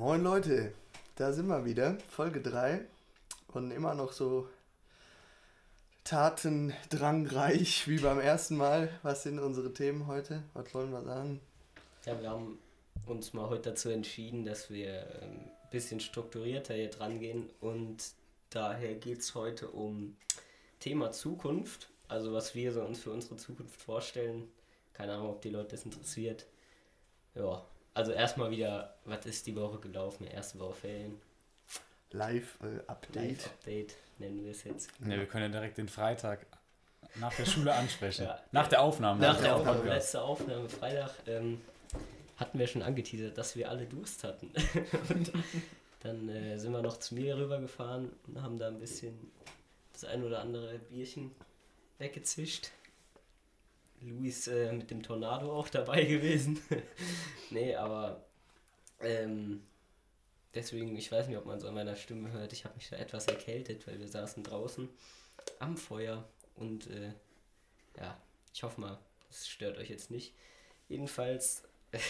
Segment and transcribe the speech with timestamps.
[0.00, 0.72] Moin Leute,
[1.16, 2.80] da sind wir wieder, Folge 3
[3.48, 4.48] und immer noch so
[6.04, 8.88] tatendrangreich wie beim ersten Mal.
[9.02, 10.42] Was sind unsere Themen heute?
[10.54, 11.42] Was wollen wir sagen?
[12.06, 12.58] Ja, wir haben
[13.04, 17.98] uns mal heute dazu entschieden, dass wir ein bisschen strukturierter hier dran gehen und
[18.48, 20.16] daher geht es heute um
[20.78, 24.48] Thema Zukunft, also was wir so uns für unsere Zukunft vorstellen.
[24.94, 26.46] Keine Ahnung, ob die Leute das interessiert.
[27.34, 27.62] Ja,
[27.94, 30.26] also erstmal wieder, was ist die Woche gelaufen?
[30.26, 31.20] Erste Woche Ferien.
[32.12, 33.16] Live-Update.
[33.16, 35.00] Äh, Live-Update nennen wir es jetzt.
[35.00, 36.46] Ne, wir können ja direkt den Freitag
[37.16, 38.24] nach der Schule ansprechen.
[38.26, 38.40] ja.
[38.52, 39.20] Nach der Aufnahme.
[39.20, 41.60] Nach der Aufnahme, letzte Aufnahme, Freitag, ähm,
[42.36, 44.50] hatten wir schon angeteasert, dass wir alle Durst hatten.
[45.08, 45.32] und
[46.00, 49.30] dann äh, sind wir noch zu mir rübergefahren und haben da ein bisschen
[49.92, 51.30] das ein oder andere Bierchen
[51.98, 52.70] weggezischt.
[54.00, 56.58] Luis äh, mit dem Tornado auch dabei gewesen.
[57.50, 58.24] nee, aber
[59.00, 59.62] ähm,
[60.54, 62.52] deswegen, ich weiß nicht, ob man so an meiner Stimme hört.
[62.52, 64.88] Ich habe mich da etwas erkältet, weil wir saßen draußen
[65.58, 67.12] am Feuer und äh,
[67.96, 68.20] ja,
[68.52, 70.34] ich hoffe mal, das stört euch jetzt nicht.
[70.88, 71.62] Jedenfalls,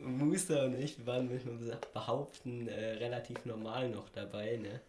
[0.00, 4.80] Muster und ich waren, muss man behaupten, äh, relativ normal noch dabei, ne?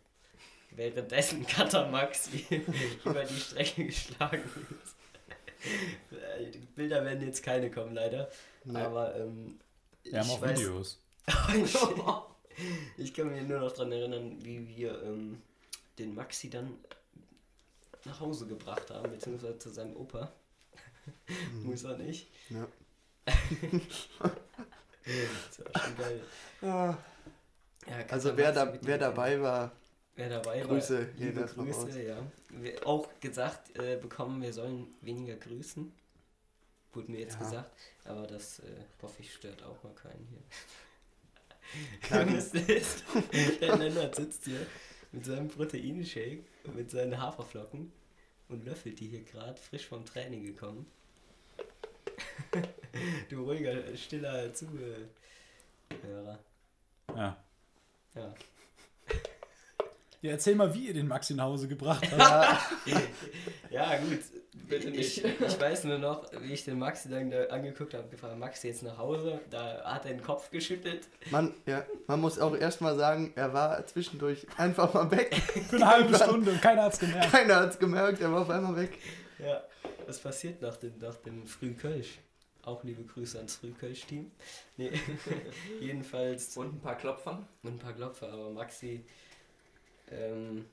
[0.71, 1.45] Währenddessen
[1.91, 2.45] Maxi
[3.05, 4.43] über die Strecke geschlagen
[4.83, 4.95] ist.
[6.75, 8.29] Bilder werden jetzt keine kommen, leider.
[8.65, 8.79] Nee.
[8.79, 9.59] Aber ähm,
[10.03, 10.99] wir haben auch weiß, Videos.
[12.97, 15.41] ich kann mich nur noch daran erinnern, wie wir ähm,
[15.97, 16.77] den Maxi dann
[18.05, 20.31] nach Hause gebracht haben, beziehungsweise zu seinem Opa.
[21.27, 21.63] Mhm.
[21.63, 22.27] Muss er nicht.
[22.49, 22.67] Ja.
[23.25, 26.21] das war schon geil.
[26.61, 26.97] Ja,
[28.09, 29.71] also wer, da, wer dabei war,
[30.15, 32.17] Wer dabei Grüße, war, liebe Grüße, ja.
[32.49, 35.91] Wir auch gesagt äh, bekommen, wir sollen weniger grüßen.
[36.93, 37.39] Wurde mir jetzt ja.
[37.39, 37.75] gesagt,
[38.05, 40.43] aber das äh, hoffe ich stört auch mal keinen hier.
[43.61, 44.63] der Lennart sitzt hier
[45.11, 47.91] mit seinem Proteinshake und mit seinen Haferflocken
[48.49, 50.85] und löffelt die hier gerade frisch vom Training gekommen.
[53.29, 55.07] du ruhiger, stiller Zuhörer.
[56.03, 56.39] Ja.
[57.15, 57.37] Ja.
[58.15, 58.33] Ja,
[60.29, 62.61] erzähl mal, wie ihr den Maxi nach Hause gebracht habt.
[63.69, 64.19] ja, gut.
[64.67, 65.17] Bitte nicht.
[65.17, 68.67] Ich, ich, weiß nur noch, wie ich den Maxi dann da angeguckt habe, gefragt, Maxi
[68.67, 71.07] jetzt nach Hause, da hat er den Kopf geschüttelt.
[71.31, 75.35] Man, ja, man muss auch erstmal sagen, er war zwischendurch einfach mal weg.
[75.69, 77.31] Für eine halbe Stunde und keiner hat es gemerkt.
[77.31, 78.97] Keiner hat es gemerkt, er war auf einmal weg.
[79.39, 79.63] Ja,
[80.07, 82.19] was passiert nach dem, nach dem frühen Kölsch?
[82.63, 84.31] Auch liebe Grüße ans Frühkölsch-Team.
[84.77, 84.91] Nee,
[85.81, 86.55] jedenfalls.
[86.55, 87.45] Und ein paar Klopfer.
[87.61, 89.03] Und ein paar Klopfer, aber Maxi
[90.13, 90.65] ähm,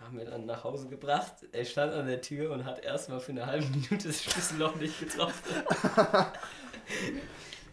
[0.00, 1.34] haben wir dann nach Hause gebracht.
[1.52, 4.98] Er stand an der Tür und hat erstmal für eine halbe Minute das Schlüsselloch nicht
[4.98, 5.42] getroffen.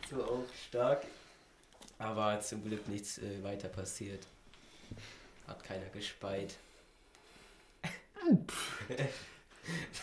[0.09, 1.05] so auch stark.
[1.97, 4.25] Aber zum Glück nichts äh, weiter passiert.
[5.47, 6.55] Hat keiner gespeit.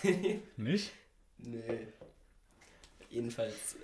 [0.57, 0.93] nicht?
[1.39, 1.89] Nee.
[3.11, 3.77] Jedenfalls.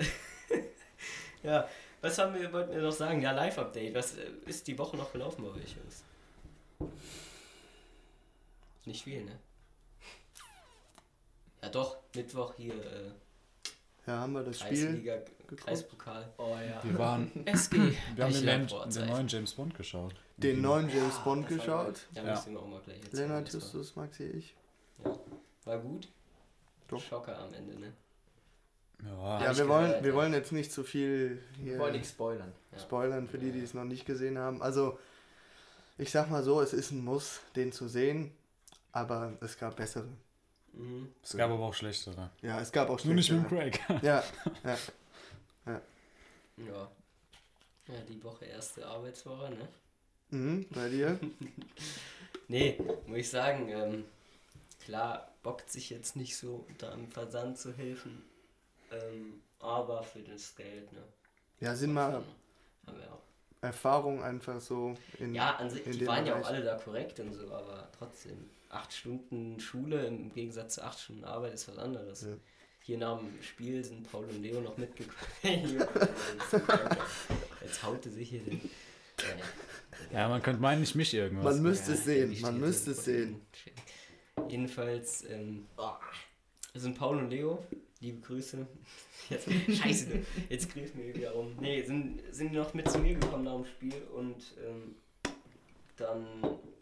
[1.43, 1.69] ja,
[2.01, 3.23] was haben wir, wollten wir noch sagen?
[3.23, 3.95] Ja, Live-Update.
[3.95, 6.05] Was äh, ist die Woche noch gelaufen bei euch, Jungs?
[8.85, 9.39] Nicht viel, ne?
[11.63, 12.75] Ja doch, Mittwoch hier.
[12.75, 13.11] Äh,
[14.07, 16.33] ja, haben wir das Kreisliga, Spiel Kreispokal.
[16.37, 16.83] Oh ja.
[16.83, 17.31] Wir waren.
[17.47, 17.77] SG.
[18.17, 20.15] Wir haben den, den, neuen James Bond geschaut.
[20.37, 22.01] Den neuen James Bond ja, geschaut.
[22.13, 22.31] Ja, ja.
[22.33, 23.29] müssen wir auch mal gleich erzählen.
[23.29, 24.55] Lennart Justus, Maxi, ich.
[25.05, 25.19] Ja.
[25.65, 26.09] War gut.
[26.89, 27.01] Doch.
[27.01, 27.93] Schocker am Ende, ne?
[29.05, 32.53] Ja, ja wir, wollen, wir wollen jetzt nicht zu viel hier wir wollen nicht spoilern.
[32.79, 34.63] Spoilern für die, die es noch nicht gesehen haben.
[34.63, 34.99] Also,
[35.99, 38.33] ich sag mal so, es ist ein Muss, den zu sehen,
[38.93, 40.09] aber es gab bessere.
[40.73, 41.13] Mhm.
[41.23, 42.31] Es gab aber auch schlechtere.
[42.43, 43.41] Ja, es gab auch schlechtere.
[43.41, 44.03] Nur nicht mit Craig.
[44.03, 44.25] ja,
[44.65, 44.79] ja,
[45.67, 45.81] ja.
[46.57, 46.89] Ja.
[47.89, 49.69] Ja, die Woche erste Arbeitswoche, ne?
[50.31, 51.19] Mhm, bei dir?
[52.49, 54.05] nee, muss ich sagen, ähm,
[54.85, 58.23] klar, bockt sich jetzt nicht so, da im Versand zu helfen,
[58.93, 61.03] ähm, aber für das Geld, ne?
[61.61, 62.03] Ja, sind wir.
[62.03, 62.25] Haben
[62.87, 63.23] wir auch.
[63.65, 66.27] Erfahrung einfach so in Ja, an sich, die waren Bereich.
[66.27, 68.51] ja auch alle da korrekt und so, aber trotzdem.
[68.71, 72.23] Acht Stunden Schule im Gegensatz zu acht Stunden Arbeit ist was anderes.
[72.23, 72.37] Ja.
[72.81, 75.17] Hier nach dem Spiel sind Paul und Leo noch mitgekommen.
[77.63, 78.61] Jetzt haute sich hier den.
[80.13, 81.55] Ja, ja, man könnte meinen, ich mich irgendwas.
[81.55, 83.41] Man müsste ja, es sehen, man müsste es sehen.
[84.49, 85.67] Jedenfalls ähm,
[86.75, 87.65] sind Paul und Leo,
[88.05, 88.67] liebe Grüße,
[89.31, 91.57] Jetzt, scheiße, jetzt griff mir wieder um.
[91.59, 94.97] Nee, sind, sind noch mit zu mir gekommen nach dem Spiel und ähm,
[95.97, 96.27] dann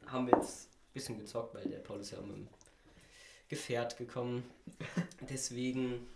[0.07, 2.49] haben wir jetzt ein bisschen gezockt, weil der Paul ist ja mit dem
[3.49, 4.43] Gefährt gekommen.
[5.31, 6.09] Deswegen,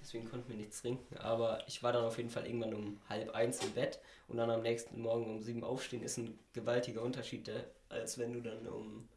[0.00, 1.16] deswegen konnten wir nichts trinken.
[1.18, 3.98] Aber ich war dann auf jeden Fall irgendwann um halb eins im Bett
[4.28, 8.32] und dann am nächsten Morgen um sieben aufstehen ist ein gewaltiger Unterschied, äh, als wenn
[8.32, 9.08] du dann um,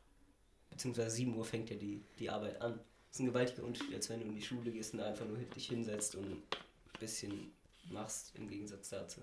[0.71, 2.79] beziehungsweise sieben Uhr fängt ja die, die Arbeit an.
[3.09, 5.37] Das ist ein gewaltiger Unterschied, als wenn du in die Schule gehst und einfach nur
[5.37, 6.43] dich hinsetzt und ein
[6.99, 7.51] bisschen
[7.89, 9.21] machst, im Gegensatz dazu,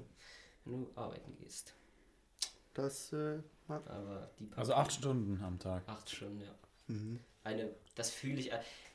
[0.65, 1.73] wenn du arbeiten gehst.
[2.75, 3.37] Das, äh,
[3.69, 3.83] ja.
[3.87, 5.83] Aber die Also acht Stunden am Tag.
[5.89, 6.55] Acht Stunden, ja.
[6.89, 7.21] Mhm.
[7.45, 8.51] Eine, das fühle ich.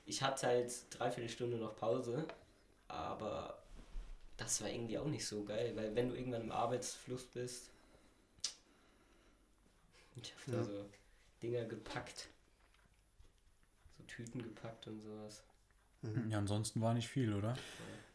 [0.06, 2.28] Ich hatte halt dreiviertel Stunde noch Pause,
[2.90, 3.64] aber
[4.36, 7.70] das war irgendwie auch nicht so geil, weil wenn du irgendwann im Arbeitsfluss bist,
[10.16, 10.64] ich habe da Ja.
[10.64, 10.90] so
[11.42, 12.28] Dinger gepackt,
[14.16, 15.44] Tüten gepackt und sowas.
[16.02, 16.30] Mhm.
[16.32, 17.56] Ja, ansonsten war nicht viel, oder?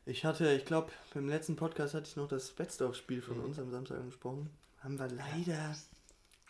[0.04, 3.44] Ich hatte, ich glaube, beim letzten Podcast hatte ich noch das Betzdorf-Spiel von Mhm.
[3.44, 4.50] uns am Samstag angesprochen.
[4.81, 5.76] Haben wir leider,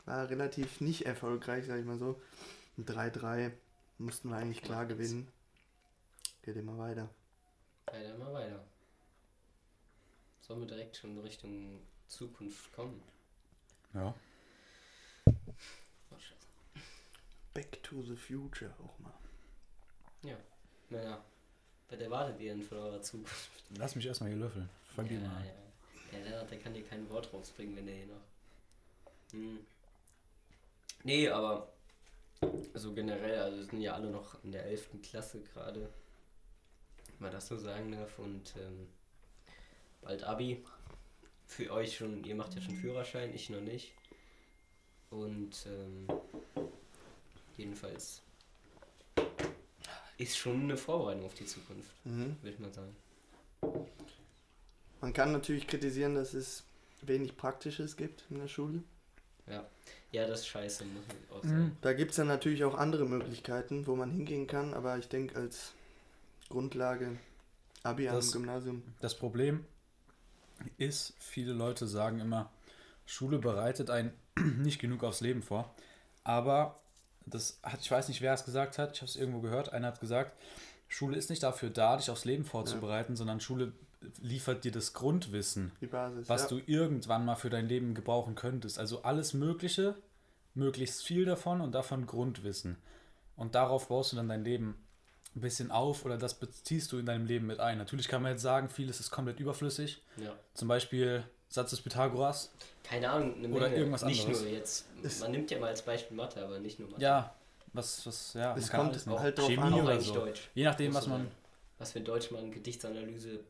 [0.05, 2.21] war relativ nicht erfolgreich, sag ich mal so.
[2.77, 3.53] Ein 3-3
[3.99, 5.29] mussten wir eigentlich klar gewinnen.
[6.43, 7.09] Geht immer weiter.
[7.87, 8.65] Weiter mal weiter.
[10.43, 13.03] Sollen wir direkt schon Richtung Zukunft kommen?
[13.95, 14.15] Ja.
[15.27, 15.35] Oh.
[17.55, 19.13] Back to the future auch mal.
[20.91, 21.25] Naja,
[21.89, 23.51] was erwartet ihr denn von eurer Zukunft?
[23.79, 24.69] Lass mich erstmal hier löffeln.
[24.95, 25.45] Fang ja, die mal an.
[25.45, 26.19] ja.
[26.19, 29.33] ja, Lennart, der kann dir kein Wort rausbringen, wenn der hier noch.
[29.33, 29.59] Hm.
[31.05, 31.73] Nee, aber
[32.75, 35.03] so generell, also wir sind ja alle noch in der 11.
[35.03, 38.89] Klasse gerade, wenn man das so sagen darf, und ähm,
[40.03, 40.65] bald Abi.
[41.49, 43.93] Für euch schon, ihr macht ja schon Führerschein, ich noch nicht.
[45.11, 46.09] Und ähm,
[47.57, 48.23] jedenfalls
[50.19, 52.37] ist schon eine Vorbereitung auf die Zukunft, Mhm.
[52.43, 52.97] würde ich mal sagen.
[55.01, 56.65] Man kann natürlich kritisieren, dass es
[57.03, 58.83] wenig Praktisches gibt in der Schule.
[60.13, 61.49] Ja, das ist scheiße, muss man auch Mhm.
[61.49, 61.77] sagen.
[61.83, 65.37] Da gibt es dann natürlich auch andere Möglichkeiten, wo man hingehen kann, aber ich denke
[65.37, 65.73] als
[66.49, 67.19] Grundlage
[67.83, 68.83] Abi am Gymnasium.
[69.01, 69.65] Das Problem
[70.79, 72.51] ist, viele Leute sagen immer,
[73.05, 74.13] Schule bereitet einen
[74.59, 75.75] nicht genug aufs Leben vor.
[76.25, 76.81] Aber
[77.27, 79.89] das hat, ich weiß nicht, wer es gesagt hat, ich habe es irgendwo gehört, einer
[79.89, 80.39] hat gesagt,
[80.89, 83.73] Schule ist nicht dafür da, dich aufs Leben vorzubereiten, sondern Schule
[84.21, 86.29] liefert dir das Grundwissen, Basis.
[86.29, 86.49] was ja.
[86.49, 88.79] du irgendwann mal für dein Leben gebrauchen könntest.
[88.79, 89.97] Also alles Mögliche,
[90.55, 92.77] möglichst viel davon und davon Grundwissen.
[93.37, 94.77] Und darauf baust du dann dein Leben
[95.35, 97.79] ein bisschen auf oder das beziehst du in deinem Leben mit ein.
[97.79, 100.03] Natürlich kann man jetzt sagen, vieles ist komplett überflüssig.
[100.17, 100.33] Ja.
[100.55, 102.51] Zum Beispiel Satz des Pythagoras.
[102.83, 103.77] Keine Ahnung, eine Oder Menge.
[103.77, 104.43] irgendwas nicht anderes.
[104.43, 104.85] nur jetzt.
[105.03, 107.03] Es- man nimmt ja mal als Beispiel Mathe, aber nicht nur Mathe.
[107.03, 107.35] Ja,
[107.73, 108.57] was, was, ja.
[108.57, 109.19] Es kommt alles nehmen.
[109.21, 109.73] halt drauf Chemie an.
[109.75, 110.15] auch oder so.
[110.15, 110.49] Deutsch.
[110.55, 111.29] Je nachdem, was man.
[111.79, 113.41] Was für Deutsch man Gedichtsanalyse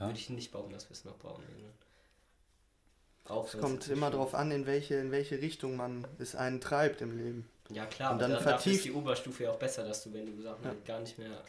[0.00, 0.06] Ja.
[0.06, 1.42] würde ich nicht behaupten, dass wir es noch brauchen.
[1.44, 1.70] irgendwann.
[3.26, 6.60] Auch Es kommt immer schon- darauf an, in welche, in welche Richtung man es einen
[6.60, 7.48] treibt im Leben.
[7.72, 10.26] Ja klar, Und aber dann dann vertieft- die Oberstufe ja auch besser, dass du, wenn
[10.26, 10.70] du Sachen Ja.
[10.70, 11.42] halt gar nicht mehr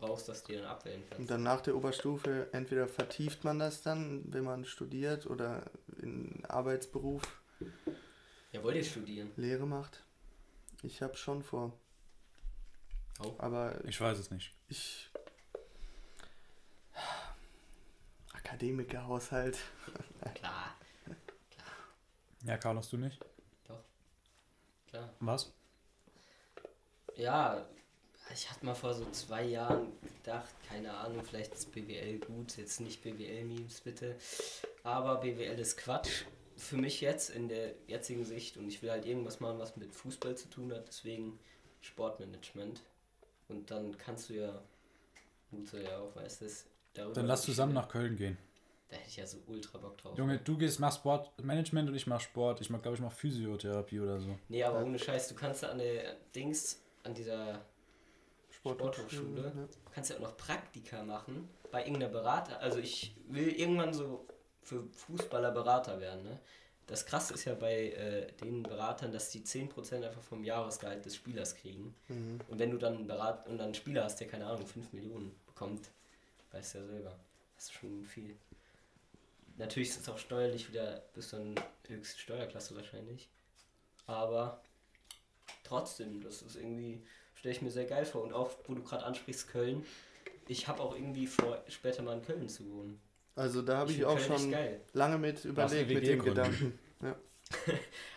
[0.00, 1.18] brauchst, dass du die dann abwählen kannst.
[1.20, 5.64] Und dann nach der Oberstufe entweder vertieft man das dann, wenn man studiert oder
[6.00, 7.22] in Arbeitsberuf
[8.52, 9.30] Ja, wollt ihr studieren?
[9.36, 10.02] Lehre macht.
[10.82, 11.72] Ich habe schon vor.
[13.18, 13.38] Auch.
[13.40, 14.52] Aber Ich weiß es nicht.
[14.68, 15.10] ich.
[18.32, 19.58] Akademikerhaushalt.
[20.34, 20.74] Klar,
[22.44, 23.18] Ja, Carlos, du nicht?
[24.88, 25.12] klar.
[25.20, 25.52] Was?
[27.16, 27.66] Ja,
[28.32, 32.80] ich hatte mal vor so zwei Jahren gedacht, keine Ahnung, vielleicht ist BWL gut, jetzt
[32.80, 34.16] nicht BWL-Memes bitte,
[34.82, 36.24] aber BWL ist Quatsch
[36.56, 39.94] für mich jetzt in der jetzigen Sicht und ich will halt irgendwas machen, was mit
[39.94, 41.38] Fußball zu tun hat, deswegen
[41.80, 42.82] Sportmanagement
[43.48, 44.60] und dann kannst du ja,
[45.50, 46.46] gut so ja auch, weißt du,
[46.94, 48.36] darüber Dann lass zusammen nach Köln gehen.
[48.88, 50.16] Da hätte ich ja so ultra Bock drauf.
[50.16, 52.62] Junge, du gehst, machst Sportmanagement und ich mach Sport.
[52.62, 54.38] Ich mach, glaube ich, mach Physiotherapie oder so.
[54.48, 57.60] Nee, aber ohne Scheiß, du kannst an der Dings, an dieser
[58.60, 59.42] Sporthochschule.
[59.44, 59.50] Ja.
[59.50, 62.60] Du kannst ja auch noch Praktika machen bei irgendeiner Berater.
[62.60, 64.26] Also ich will irgendwann so
[64.62, 66.24] für Fußballer Berater werden.
[66.24, 66.38] Ne?
[66.86, 71.14] Das krasse ist ja bei äh, den Beratern, dass die 10% einfach vom Jahresgehalt des
[71.16, 71.94] Spielers kriegen.
[72.08, 72.40] Mhm.
[72.48, 74.92] Und wenn du dann einen, Berat und dann einen Spieler hast, der keine Ahnung 5
[74.92, 75.90] Millionen bekommt,
[76.52, 77.18] weißt du ja selber.
[77.56, 78.36] Das ist schon viel.
[79.56, 81.56] Natürlich ist es auch steuerlich wieder bis dann
[81.88, 83.28] höchste Steuerklasse wahrscheinlich.
[84.06, 84.62] Aber
[85.64, 87.02] trotzdem, das ist irgendwie,
[87.38, 88.22] stelle ich mir sehr geil vor.
[88.22, 89.84] Und auch, wo du gerade ansprichst, Köln.
[90.46, 93.00] Ich habe auch irgendwie vor, später mal in Köln zu wohnen.
[93.36, 94.80] Also da habe ich, find auch Köln schon geil.
[94.94, 96.22] lange mit überlegt mit dem.
[96.24, 96.78] Gedanken.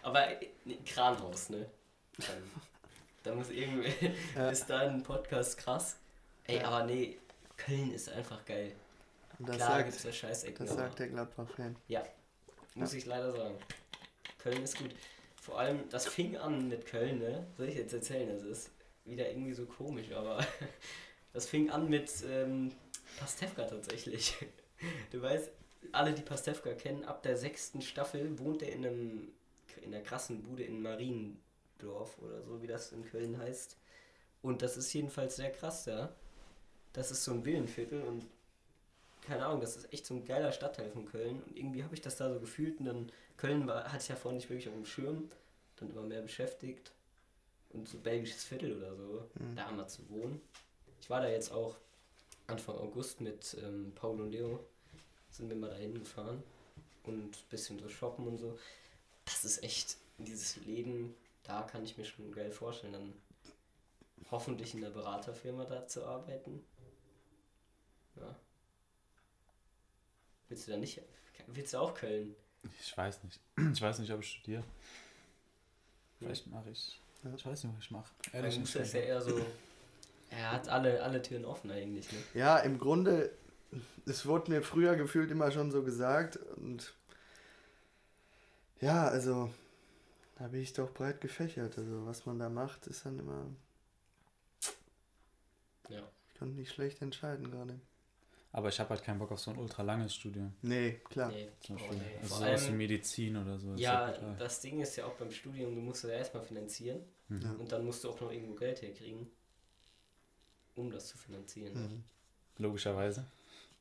[0.03, 1.69] Aber ein Kranhaus, ne?
[2.17, 2.43] Dann,
[3.23, 3.93] da muss irgendwie.
[4.35, 4.49] Ja.
[4.49, 5.97] Ist da ein Podcast krass?
[6.47, 6.67] Ey, Ja.
[6.67, 7.17] aber nee,
[7.55, 8.73] Köln ist einfach geil.
[9.39, 10.65] Und das Klar gibt's sagt, ja Scheißecken.
[10.65, 11.75] das sagt der Gladbach-Fan.
[12.75, 13.55] Muss ich leider sagen.
[14.39, 14.91] Köln ist gut.
[15.39, 17.45] Vor allem, das fing an mit Köln, ne?
[17.57, 18.29] Soll ich jetzt erzählen?
[18.29, 18.71] Das ist
[19.05, 20.45] wieder irgendwie so komisch, aber
[21.33, 22.71] das fing an mit, ähm,
[23.17, 24.35] Pastewka tatsächlich.
[25.11, 25.51] Du weißt,
[25.91, 29.31] alle, die Pastewka kennen, ab der sechsten Staffel wohnt er in einem
[29.83, 33.77] in der krassen Bude in Mariendorf oder so, wie das in Köln heißt.
[34.41, 36.15] Und das ist jedenfalls sehr krass da.
[36.93, 38.25] Das ist so ein Villenviertel und
[39.21, 41.43] keine Ahnung, das ist echt so ein geiler Stadtteil von Köln.
[41.43, 44.15] Und irgendwie habe ich das da so gefühlt und dann Köln war, hatte ich ja
[44.15, 45.29] vorhin nicht wirklich auf dem Schirm,
[45.75, 46.91] dann immer mehr beschäftigt.
[47.73, 49.55] Und so belgisches Viertel oder so, Mhm.
[49.55, 50.41] da mal zu wohnen.
[51.01, 51.75] Ich war da jetzt auch
[52.47, 54.65] Anfang August mit ähm, Paul und Leo,
[55.31, 56.43] sind wir mal dahin gefahren
[57.03, 58.59] und ein bisschen so shoppen und so.
[59.25, 63.13] Das ist echt, dieses Leben, da kann ich mir schon geil vorstellen, dann
[64.29, 66.63] hoffentlich in der Beraterfirma da zu arbeiten.
[68.17, 68.35] Ja.
[70.49, 71.01] Willst du da nicht,
[71.47, 72.35] willst du auch Köln?
[72.81, 73.39] Ich weiß nicht.
[73.73, 74.63] Ich weiß nicht, ob ich studiere.
[76.19, 76.99] Vielleicht mache ich.
[77.23, 77.31] Ja.
[77.35, 78.11] Ich weiß nicht, was ich mache.
[78.33, 79.39] Ehrlich ist ja eher so,
[80.29, 82.17] er hat alle, alle Türen offen eigentlich, ne?
[82.33, 83.31] Ja, im Grunde,
[84.05, 86.93] es wurde mir früher gefühlt immer schon so gesagt und
[88.79, 89.53] ja, also
[90.39, 91.77] da bin ich doch breit gefächert.
[91.77, 93.45] Also was man da macht, ist dann immer,
[95.89, 96.01] Ja.
[96.33, 97.79] ich konnte nicht schlecht entscheiden gerade.
[98.53, 100.53] Aber ich habe halt keinen Bock auf so ein ultra langes Studium.
[100.61, 101.29] Nee, klar.
[101.31, 101.97] Nee, Zum oh, Beispiel.
[101.99, 102.15] nee.
[102.21, 103.73] Also Vor sowas wie allem, Medizin oder so.
[103.75, 107.41] ja, das Ding ist ja auch beim Studium, du musst es ja erstmal finanzieren Mhm.
[107.43, 107.51] Ja.
[107.53, 109.25] und dann musst du auch noch irgendwo Geld herkriegen,
[110.75, 111.73] um das zu finanzieren.
[111.73, 112.03] Mhm.
[112.57, 113.25] Logischerweise.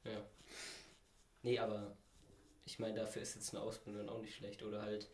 [0.04, 0.22] Ja.
[1.42, 1.96] Nee, aber
[2.64, 5.08] ich meine, dafür ist jetzt eine Ausbildung auch nicht schlecht oder halt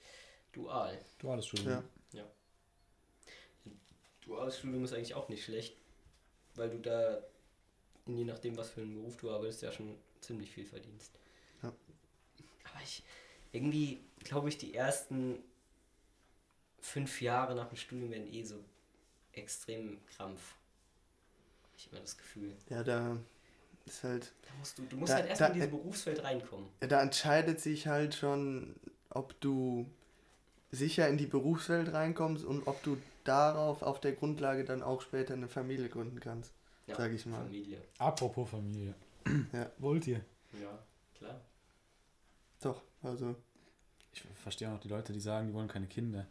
[0.52, 0.98] dual.
[1.18, 1.82] Duales Studium.
[2.12, 2.25] Ja.
[4.20, 5.76] Duales Studium ist eigentlich auch nicht schlecht,
[6.56, 7.22] weil du da,
[8.06, 11.12] je nachdem, was für einen Beruf du arbeitest, ja schon ziemlich viel verdienst.
[11.62, 11.68] Ja.
[12.70, 13.02] Aber ich,
[13.52, 15.38] irgendwie glaube ich, die ersten
[16.80, 18.62] fünf Jahre nach dem Studium werden eh so
[19.32, 20.54] extrem krampf.
[21.64, 22.56] Hab Ich immer das Gefühl.
[22.68, 23.16] Ja, da
[23.86, 26.68] ist halt, Da musst du, du musst Da- halt erstmal in dieses Berufsfeld reinkommen.
[26.80, 28.76] ja, da entscheidet sich halt schon,
[29.10, 29.86] ob du
[30.72, 35.34] sicher in die Berufswelt reinkommst und ob du darauf, auf der Grundlage dann auch später
[35.34, 36.52] eine Familie gründen kannst,
[36.87, 37.43] Ja, sag ich mal.
[37.45, 37.83] Familie.
[37.99, 38.95] Apropos Familie.
[39.52, 39.71] Ja.
[39.78, 40.21] Wollt ihr?
[40.61, 40.78] Ja,
[41.19, 41.40] klar.
[42.61, 43.35] Doch, also,
[44.12, 46.26] Ich verstehe auch noch die Leute, die sagen, die wollen keine Kinder.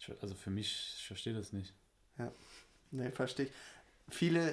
[0.00, 1.72] Ich, also für mich, ich verstehe das nicht.
[2.90, 3.52] ne, verstehe ich.
[4.10, 4.52] Viele,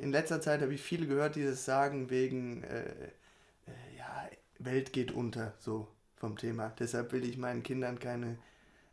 [0.00, 4.92] in letzter Zeit habe ich viele gehört, die das sagen wegen, äh, äh, ja, Welt
[4.92, 5.86] geht unter, so
[6.16, 6.70] vom Thema.
[6.78, 8.36] Deshalb will ich meinen Kindern keine,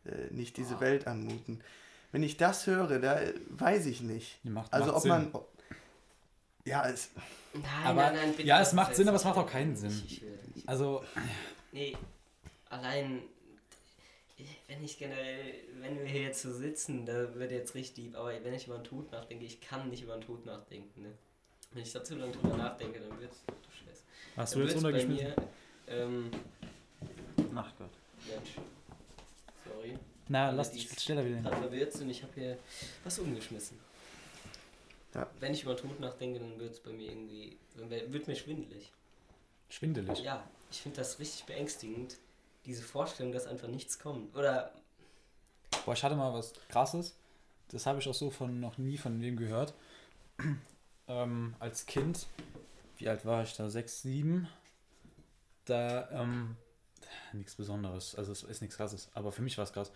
[0.04, 0.80] äh, nicht diese Ah.
[0.80, 1.60] Welt anmuten.
[2.12, 4.38] Wenn ich das höre, da äh, weiß ich nicht.
[4.44, 5.08] Die macht, Also macht ob Sinn.
[5.10, 5.32] man,
[6.64, 7.10] ja, es,
[7.52, 9.52] Nein, Aber- bitte ja, es mach macht Sinn, aber es macht auch nicht.
[9.52, 10.02] keinen Sinn.
[10.06, 10.68] Ich will das nicht.
[10.68, 11.04] Also,
[11.72, 11.96] Nee,
[12.70, 13.22] allein,
[14.68, 18.54] wenn ich generell, wenn wir hier jetzt so sitzen, da wird jetzt richtig aber wenn
[18.54, 21.12] ich über den Tod nachdenke, ich kann nicht über den Tod nachdenken, ne?
[21.72, 24.02] Wenn ich da zu lange drüber nachdenke, dann wird's, du Scheiße.
[24.36, 25.34] hast Dann du jetzt wird's bei runtergeschmissen?
[25.88, 26.30] mir, ähm,
[27.56, 27.90] Ach Gott.
[28.28, 28.50] Mensch,
[29.68, 29.98] sorry.
[30.28, 31.44] Na, lass die dich schneller wieder hin.
[31.44, 32.58] gerade verwirrt sind, ich habe hier
[33.04, 33.78] was umgeschmissen.
[35.14, 35.30] Ja.
[35.40, 38.92] Wenn ich über den Tod nachdenke, dann wird es bei mir irgendwie, wird mir schwindelig.
[39.68, 40.20] Schwindelig.
[40.20, 42.18] Ja, ich finde das richtig beängstigend,
[42.66, 44.34] diese Vorstellung, dass einfach nichts kommt.
[44.36, 44.72] Oder,
[45.84, 47.16] Boah, ich hatte mal was krasses.
[47.68, 49.74] Das habe ich auch so von noch nie von wem gehört.
[51.08, 52.26] ähm, als Kind,
[52.98, 53.68] wie alt war ich da?
[53.68, 54.48] Sechs, sieben.
[55.64, 56.56] Da, ähm,
[57.32, 58.14] nichts Besonderes.
[58.14, 59.08] Also es ist nichts krasses.
[59.14, 59.92] Aber für mich war es krass.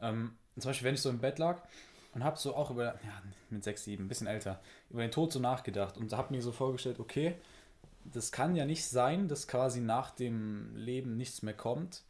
[0.00, 1.62] Ähm, zum Beispiel, wenn ich so im Bett lag
[2.14, 5.32] und habe so auch über, ja, mit sechs, sieben, ein bisschen älter, über den Tod
[5.32, 7.36] so nachgedacht und habe mir so vorgestellt, okay,
[8.04, 12.02] das kann ja nicht sein, dass quasi nach dem Leben nichts mehr kommt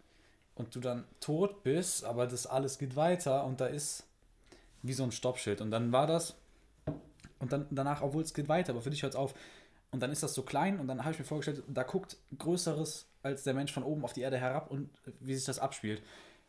[0.55, 4.05] und du dann tot bist, aber das alles geht weiter und da ist
[4.83, 5.61] wie so ein Stoppschild.
[5.61, 6.35] Und dann war das,
[7.39, 9.35] und dann danach, obwohl es geht weiter, aber für dich hört es auf.
[9.91, 13.07] Und dann ist das so klein und dann habe ich mir vorgestellt, da guckt Größeres
[13.23, 14.91] als der Mensch von oben auf die Erde herab und
[15.21, 16.03] wie sich das abspielt.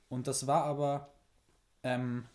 [0.10, 1.10] Und das war aber,
[1.84, 2.26] ähm,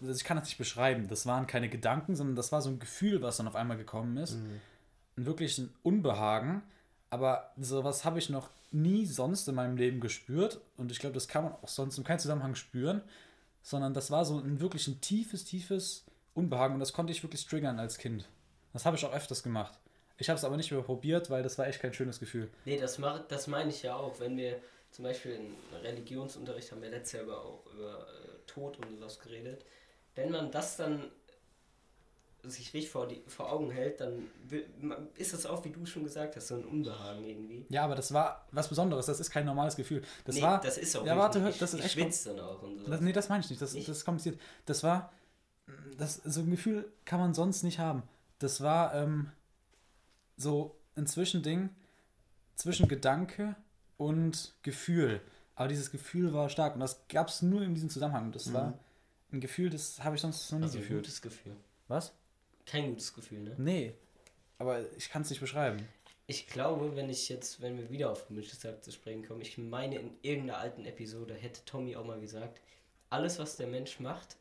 [0.00, 3.22] ich kann das nicht beschreiben, das waren keine Gedanken, sondern das war so ein Gefühl,
[3.22, 4.34] was dann auf einmal gekommen ist.
[5.16, 6.62] Ein wirklich ein Unbehagen,
[7.10, 11.28] aber sowas habe ich noch nie sonst in meinem Leben gespürt und ich glaube, das
[11.28, 13.02] kann man auch sonst in keinem Zusammenhang spüren,
[13.62, 16.04] sondern das war so ein wirklich ein tiefes, tiefes
[16.34, 18.28] Unbehagen und das konnte ich wirklich triggern als Kind.
[18.72, 19.78] Das habe ich auch öfters gemacht.
[20.18, 22.50] Ich habe es aber nicht mehr probiert, weil das war echt kein schönes Gefühl.
[22.64, 24.20] nee, das, mach, das meine ich ja auch.
[24.20, 28.78] Wenn wir zum Beispiel in Religionsunterricht haben wir letztes Jahr über, auch über äh, Tod
[28.78, 29.64] und sowas geredet.
[30.14, 31.10] Wenn man das dann
[32.42, 34.30] sich richtig vor, die, vor Augen hält, dann
[35.16, 37.66] ist das auch, wie du schon gesagt hast, so ein Unbehagen irgendwie.
[37.68, 40.02] Ja, aber das war was Besonderes, das ist kein normales Gefühl.
[40.24, 42.40] Das nee, war, das ist auch ja, warte, ich, das ist ich echt schwitze dann
[42.40, 42.90] auch und so.
[42.90, 43.60] Das, nee, das meine ich nicht.
[43.60, 43.88] Das, Nicht?
[43.88, 44.40] das ist kompliziert.
[44.64, 45.12] Das war,
[45.98, 48.02] das, so ein Gefühl kann man sonst nicht haben.
[48.38, 49.30] Das war ähm,
[50.38, 51.70] so, ein Zwischending
[52.56, 53.56] zwischen Gedanke
[53.96, 55.20] und Gefühl.
[55.60, 58.24] Aber dieses Gefühl war stark und das gab es nur in diesem Zusammenhang.
[58.24, 58.78] Und das war
[59.30, 61.02] ein Gefühl, das habe ich sonst noch nie Also ein gefühlt.
[61.02, 61.54] gutes Gefühl.
[61.86, 62.14] Was?
[62.64, 63.54] Kein gutes Gefühl, ne?
[63.58, 63.92] Nee.
[64.56, 65.86] Aber ich kann es nicht beschreiben.
[66.26, 69.58] Ich glaube, wenn ich jetzt, wenn wir wieder auf gemischtes Hack zu sprechen kommen, ich
[69.58, 72.58] meine, in irgendeiner alten Episode hätte Tommy auch mal gesagt,
[73.10, 74.36] alles, was der Mensch macht,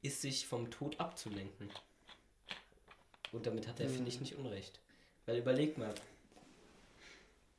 [0.00, 1.68] ist sich vom Tod abzulenken.
[3.32, 4.78] Und damit hat er, finde ich, nicht unrecht.
[5.26, 5.92] Weil überleg mal,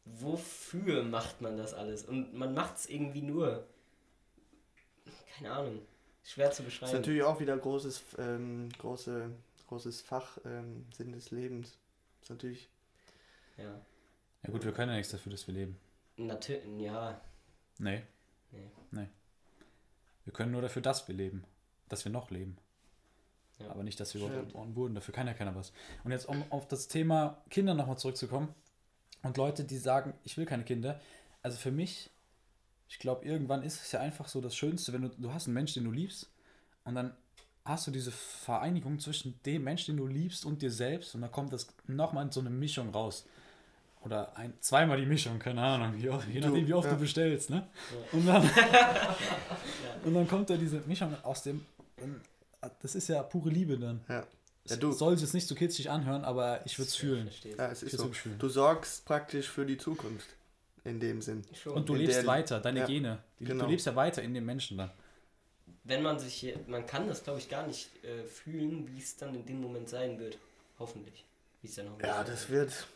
[0.05, 2.03] wofür macht man das alles?
[2.05, 3.67] Und man macht es irgendwie nur.
[5.36, 5.79] Keine Ahnung.
[6.24, 6.98] Schwer zu Das ist beschreiben.
[6.98, 9.31] natürlich auch wieder großes, ähm, große,
[9.67, 11.77] großes Fach, ähm, Sinn des Lebens.
[12.20, 12.70] Das ist natürlich,
[13.58, 13.81] Ja.
[14.43, 15.77] Ja gut, wir können ja nichts dafür, dass wir leben.
[16.17, 17.20] Natürlich, ja.
[17.77, 18.03] Nee.
[18.51, 18.72] Nee.
[18.91, 19.08] Nee.
[20.25, 21.43] Wir können nur dafür, dass wir leben.
[21.89, 22.58] Dass wir noch leben.
[23.60, 23.70] Ja.
[23.70, 24.96] Aber nicht, dass wir überhaupt geboren wurden.
[24.96, 25.72] Dafür kann ja keiner was.
[26.03, 28.53] Und jetzt, um auf das Thema Kinder nochmal zurückzukommen.
[29.24, 31.00] Und Leute, die sagen, ich will keine Kinder.
[31.44, 32.10] Also für mich,
[32.90, 35.54] ich glaube, irgendwann ist es ja einfach so das Schönste, wenn du, du hast einen
[35.54, 36.30] Mensch, den du liebst.
[36.84, 37.13] Und dann
[37.63, 41.13] hast du diese Vereinigung zwischen dem Mensch, den du liebst und dir selbst.
[41.16, 43.25] Und dann kommt das nochmal in so eine Mischung raus.
[44.04, 46.94] Oder ein, zweimal die Mischung, keine Ahnung, je Du, nachdem, wie oft ja.
[46.96, 47.68] du bestellst, ne?
[48.12, 48.42] Und dann,
[50.04, 51.63] und dann kommt da diese Mischung aus dem,
[52.82, 54.01] das ist ja pure Liebe dann.
[54.10, 54.25] ja.
[54.63, 54.91] Es Ja, du.
[54.91, 57.30] soll sich jetzt nicht so kitschig anhören, aber ich würde es fühlen.
[57.58, 58.08] Ja, es ist so.
[58.12, 58.38] fühlen.
[58.39, 60.27] Du sorgst praktisch für die Zukunft.
[60.84, 61.44] In dem Sinn.
[61.53, 61.74] Schon.
[61.74, 63.20] Und du In lebst der- weiter, deine ja, Gene.
[63.39, 63.65] Die, genau.
[63.65, 64.89] Du lebst ja weiter in dem Menschen dann.
[65.84, 69.15] wenn man sich hier, man kann das glaube ich gar nicht äh, fühlen, wie es
[69.18, 70.38] dann in dem Moment sein wird.
[70.80, 71.24] Hoffentlich.
[71.62, 72.70] Wie es dann hoffentlich Ja, das wird.
[72.72, 72.88] wird.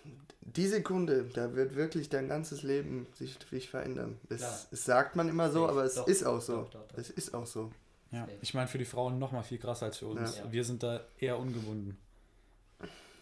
[0.42, 4.18] Die Sekunde, da wird wirklich dein ganzes Leben sich, sich verändern.
[4.30, 4.60] Das, Klar.
[4.72, 6.08] das sagt man immer so, aber es Doch.
[6.08, 6.58] ist auch so.
[6.64, 6.98] Doch, doch, doch.
[6.98, 7.72] Es ist auch so.
[8.12, 8.28] Ja.
[8.42, 10.38] Ich meine, für die Frauen noch mal viel krasser als für uns.
[10.38, 10.52] Ja.
[10.52, 11.98] Wir sind da eher ungebunden.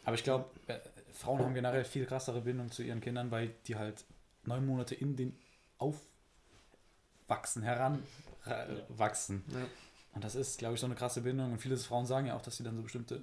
[0.05, 0.79] Aber ich glaube, äh,
[1.13, 4.03] Frauen haben generell viel krassere Bindung zu ihren Kindern, weil die halt
[4.45, 5.37] neun Monate in den
[5.77, 9.43] Aufwachsen, heranwachsen.
[9.47, 9.65] Ja.
[10.13, 11.53] Und das ist, glaube ich, so eine krasse Bindung.
[11.53, 13.21] Und viele Frauen sagen ja auch, dass sie dann so bestimmte,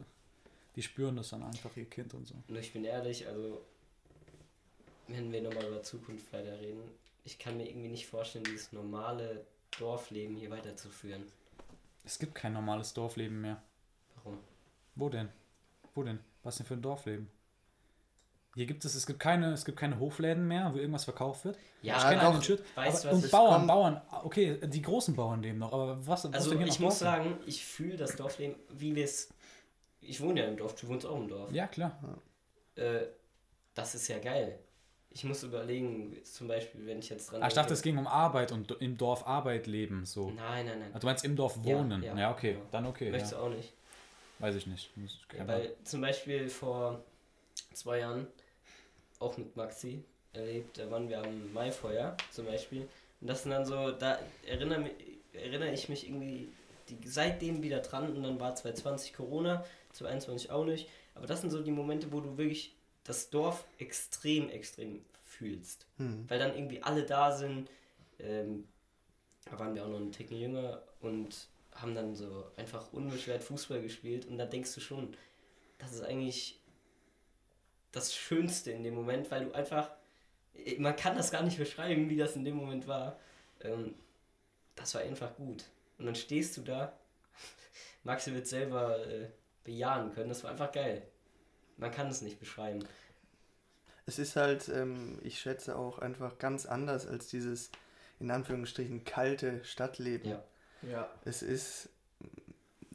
[0.77, 2.35] die spüren das dann einfach ihr Kind und so.
[2.49, 3.61] Und ich bin ehrlich, also
[5.09, 6.83] wenn wir nochmal über Zukunft weiter reden,
[7.25, 9.45] ich kann mir irgendwie nicht vorstellen, dieses normale
[9.79, 11.25] Dorfleben hier weiterzuführen.
[12.05, 13.63] Es gibt kein normales Dorfleben mehr.
[14.17, 14.39] Warum?
[14.95, 15.29] Wo denn?
[15.95, 16.21] Wo denn?
[16.43, 17.31] Was denn für ein Dorfleben?
[18.57, 21.57] Hier gibt es, es gibt keine, es gibt keine Hofläden mehr, wo irgendwas verkauft wird.
[21.83, 22.65] Ja, ich kenne einen Schild.
[22.75, 26.25] Weißt aber, was und Bauern, kommt- Bauern, okay, die großen Bauern leben noch, aber was,
[26.25, 29.33] was Also denn hier ich muss sagen, ich fühle das Dorfleben, wie wir es.
[30.01, 31.53] Ich wohne ja im Dorf, du wohnst auch im Dorf.
[31.53, 31.97] Ja, klar.
[32.75, 33.03] Äh,
[33.75, 34.59] das ist ja geil.
[35.13, 38.07] Ich muss überlegen, zum Beispiel, wenn ich jetzt dran Ah, ich dachte, es ging um
[38.07, 40.31] Arbeit und im Dorf Arbeit leben, so.
[40.31, 40.91] Nein, nein, nein.
[40.95, 42.03] Ah, Du meinst im Dorf Ja, wohnen?
[42.03, 42.65] Ja, ja, okay, genau.
[42.71, 43.11] dann okay.
[43.11, 43.39] Möchtest Ja.
[43.39, 43.73] du auch nicht?
[44.39, 44.91] Weiß ich nicht.
[45.37, 47.03] Ja, weil zum Beispiel vor
[47.73, 48.27] zwei Jahren,
[49.19, 52.89] auch mit Maxi, erlebt, da waren wir am Maifeuer zum Beispiel.
[53.21, 54.91] Und das sind dann so, da erinnere,
[55.33, 56.49] erinnere ich mich irgendwie
[56.89, 60.89] die, seitdem wieder dran und dann war 2020 Corona, 2021 auch nicht.
[61.15, 62.75] Aber das sind so die Momente, wo du wirklich
[63.11, 65.85] das Dorf extrem, extrem fühlst.
[65.97, 66.27] Hm.
[66.29, 67.69] Weil dann irgendwie alle da sind.
[68.21, 68.69] Ähm,
[69.47, 73.83] da waren wir auch noch einen Ticken jünger und haben dann so einfach unbeschwert Fußball
[73.83, 74.27] gespielt.
[74.27, 75.17] Und da denkst du schon,
[75.79, 76.61] das ist eigentlich
[77.91, 79.91] das Schönste in dem Moment, weil du einfach,
[80.55, 83.19] äh, man kann das gar nicht beschreiben, wie das in dem Moment war.
[83.61, 83.97] Ähm,
[84.77, 85.65] das war einfach gut.
[85.99, 86.97] Und dann stehst du da,
[88.05, 89.31] Maxi wird selber äh,
[89.65, 91.10] bejahen können, das war einfach geil.
[91.81, 92.85] Man kann es nicht beschreiben.
[94.07, 97.71] Es ist halt, ähm, ich schätze auch einfach ganz anders als dieses
[98.19, 100.31] in Anführungsstrichen kalte Stadtleben.
[100.31, 100.45] Ja.
[100.83, 101.09] Ja.
[101.25, 101.89] Es ist,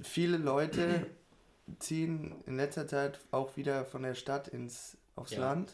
[0.02, 1.08] viele Leute
[1.80, 5.39] ziehen in letzter Zeit auch wieder von der Stadt ins, aufs Ja.
[5.41, 5.74] Land.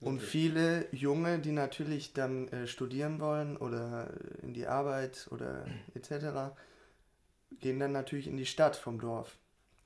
[0.00, 0.30] Und Wirklich.
[0.30, 4.10] viele Junge, die natürlich dann äh, studieren wollen oder
[4.42, 6.54] in die Arbeit oder etc.,
[7.60, 9.38] gehen dann natürlich in die Stadt vom Dorf.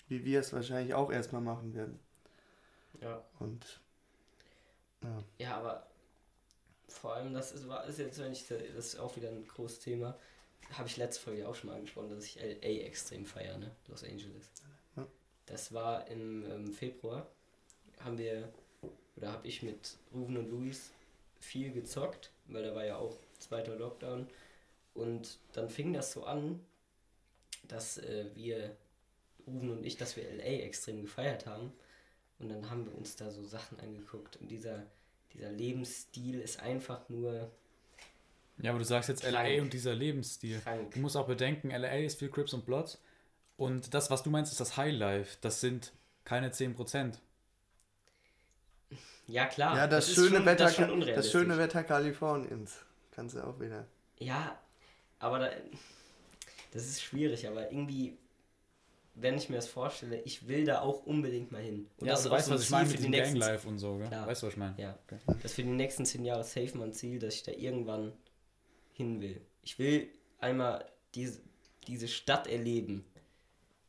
[0.09, 1.99] Wie wir es wahrscheinlich auch erstmal machen werden.
[3.01, 3.25] Ja.
[3.39, 3.81] Und
[5.03, 5.25] ja.
[5.39, 5.87] Ja, aber
[6.89, 10.17] vor allem, das ist, ist jetzt, wenn ich, das ist auch wieder ein großes Thema,
[10.73, 13.71] habe ich letzte Folge auch schon mal angesprochen, dass ich LA extrem feiere, ne?
[13.89, 14.51] Los Angeles.
[14.97, 15.07] Ja.
[15.47, 17.27] Das war im ähm, Februar,
[18.01, 18.53] haben wir,
[19.17, 20.91] oder habe ich mit Ruven und Luis
[21.41, 24.27] viel gezockt, weil da war ja auch zweiter Lockdown.
[24.95, 26.65] Und dann fing das so an,
[27.69, 28.77] dass äh, wir,
[29.47, 31.73] Ruven und ich, dass wir LA extrem gefeiert haben.
[32.39, 34.37] Und dann haben wir uns da so Sachen angeguckt.
[34.37, 34.83] Und dieser,
[35.33, 37.51] dieser Lebensstil ist einfach nur
[38.59, 39.49] Ja, aber du sagst jetzt Krank.
[39.49, 40.61] LA und dieser Lebensstil.
[40.61, 40.93] krank.
[40.93, 43.01] Du musst auch bedenken, LA ist viel Crips und Bloods.
[43.57, 45.39] Und das, was du meinst, ist das Highlife.
[45.41, 45.93] Das sind
[46.25, 47.15] keine 10%.
[49.29, 49.77] Ja, klar.
[49.77, 52.77] ja, das, ist schöne schon, Wetter, das, das schöne Wetter Kaliforniens.
[53.11, 53.87] Kannst du auch wieder.
[54.19, 54.59] Ja,
[55.19, 55.51] aber da,
[56.73, 58.17] das ist schwierig, aber irgendwie,
[59.19, 61.89] wenn ich mir das vorstelle, ich will da auch unbedingt mal hin.
[61.97, 63.09] Und ja, das du ist auch weißt, so ein was ich Ziel meine für die
[63.09, 64.09] nächsten Ganglife und so, gell?
[64.09, 64.27] Klar.
[64.27, 64.75] Weißt du, was ich meine?
[64.79, 64.99] Ja.
[65.07, 65.19] Okay.
[65.27, 68.13] Das ist für die nächsten zehn Jahre safe mein Ziel, dass ich da irgendwann
[68.93, 69.41] hin will.
[69.63, 71.41] Ich will einmal diese,
[71.87, 73.05] diese Stadt erleben.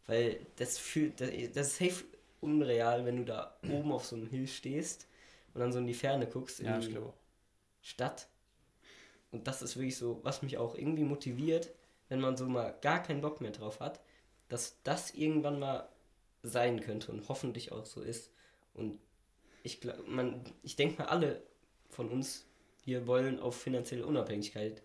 [0.06, 2.06] Weil das fühlt, das das ist safe
[2.40, 5.08] unreal, wenn du da oben auf so einem Hill stehst
[5.54, 6.98] und dann so in die Ferne guckst, in Ja, die.
[7.82, 8.28] Stadt.
[9.32, 11.70] Und das ist wirklich so, was mich auch irgendwie motiviert,
[12.08, 14.00] wenn man so mal gar keinen Bock mehr drauf hat,
[14.50, 15.90] dass das irgendwann mal
[16.44, 18.32] sein könnte und hoffentlich auch so ist.
[18.74, 19.00] Und
[19.64, 21.42] ich glaube, man, ich denke mal, alle
[21.90, 22.46] von uns
[22.84, 24.82] hier wollen auf finanzielle Unabhängigkeit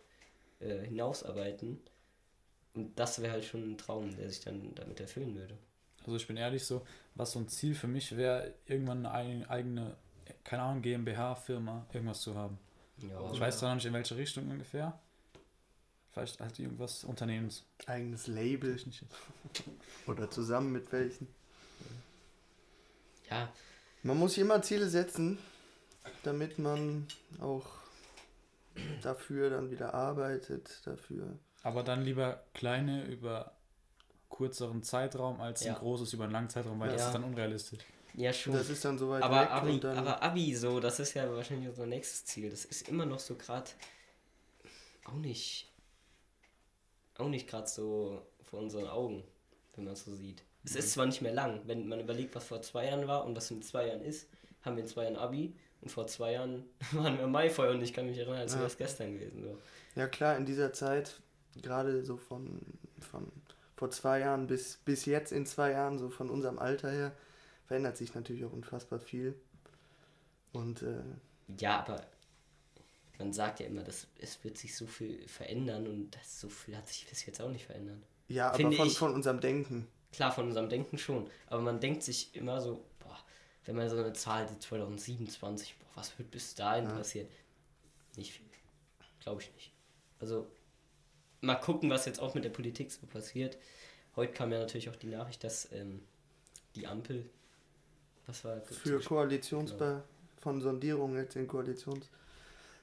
[0.61, 1.81] äh, hinausarbeiten.
[2.75, 5.57] Und das wäre halt schon ein Traum, der sich dann damit erfüllen würde.
[6.01, 9.97] Also ich bin ehrlich so, was so ein Ziel für mich wäre, irgendwann eine eigene,
[10.43, 12.59] keine Ahnung, GmbH, Firma, irgendwas zu haben.
[12.99, 14.99] Ja, Ich weiß zwar noch nicht in welche Richtung ungefähr.
[16.13, 17.65] Vielleicht halt irgendwas Unternehmens.
[17.87, 18.79] Eigenes Label
[20.07, 21.27] oder zusammen mit welchen.
[23.31, 23.51] ja,
[24.03, 25.39] Man muss sich immer Ziele setzen,
[26.23, 27.07] damit man
[27.41, 27.67] auch
[29.03, 31.39] dafür dann wieder arbeitet, dafür.
[31.63, 33.57] Aber dann lieber kleine über
[34.31, 35.73] kürzeren Zeitraum als Ja.
[35.75, 37.07] ein großes über einen langen Zeitraum, weil das Ja.
[37.09, 37.81] ist dann unrealistisch.
[38.15, 38.53] ja schon.
[38.53, 39.97] Das ist dann so weit aber weg Abi, dann.
[39.99, 42.51] aber Abi so, das ist ja wahrscheinlich unser nächstes Ziel.
[42.51, 43.71] Das ist immer noch so gerade
[45.05, 45.72] auch nicht
[47.19, 49.23] auch nicht gerade so vor unseren Augen,
[49.75, 50.43] wenn man es so sieht.
[50.65, 53.35] Es ist zwar nicht mehr lang, wenn man überlegt, was vor zwei Jahren war und
[53.37, 54.29] was in zwei Jahren ist,
[54.63, 57.83] haben wir in zwei Jahren Abi und vor zwei Jahren waren wir im Maifeuer und
[57.83, 58.59] ich kann mich erinnern, als Ja.
[58.61, 59.43] wäre es gestern gewesen.
[59.43, 59.59] So.
[59.97, 61.21] Ja klar, in dieser Zeit,
[61.61, 62.61] gerade so von,
[63.01, 63.31] von
[63.77, 67.13] vor zwei Jahren bis, bis jetzt in zwei Jahren, so von unserem Alter her,
[67.67, 69.35] verändert sich natürlich auch unfassbar viel.
[70.53, 71.01] Und äh,
[71.59, 72.01] Ja, aber
[73.23, 76.77] man sagt ja immer, dass es wird sich so viel verändern und das so viel
[76.77, 77.99] hat sich bis jetzt auch nicht verändert.
[78.29, 79.87] ja, aber Finde von, ich- von unserem Denken.
[80.13, 81.31] Klar, von unserem Denken schon.
[81.47, 83.19] Aber man denkt sich immer so, boah,
[83.65, 86.93] wenn man so eine Zahl sieht, 2027, boah, was wird bis dahin Ja.
[86.97, 87.29] passieren?
[88.17, 88.45] Nicht viel.
[89.21, 89.73] Glaube ich nicht.
[90.21, 90.47] Also,
[91.41, 93.57] mal gucken, was jetzt auch mit der Politik so passiert.
[94.17, 96.03] Heute kam ja natürlich auch die Nachricht, dass ähm,
[96.75, 97.25] die Ampel,
[98.27, 100.05] was war Für Koalitionsbe
[100.41, 101.47] von Sondierungen jetzt in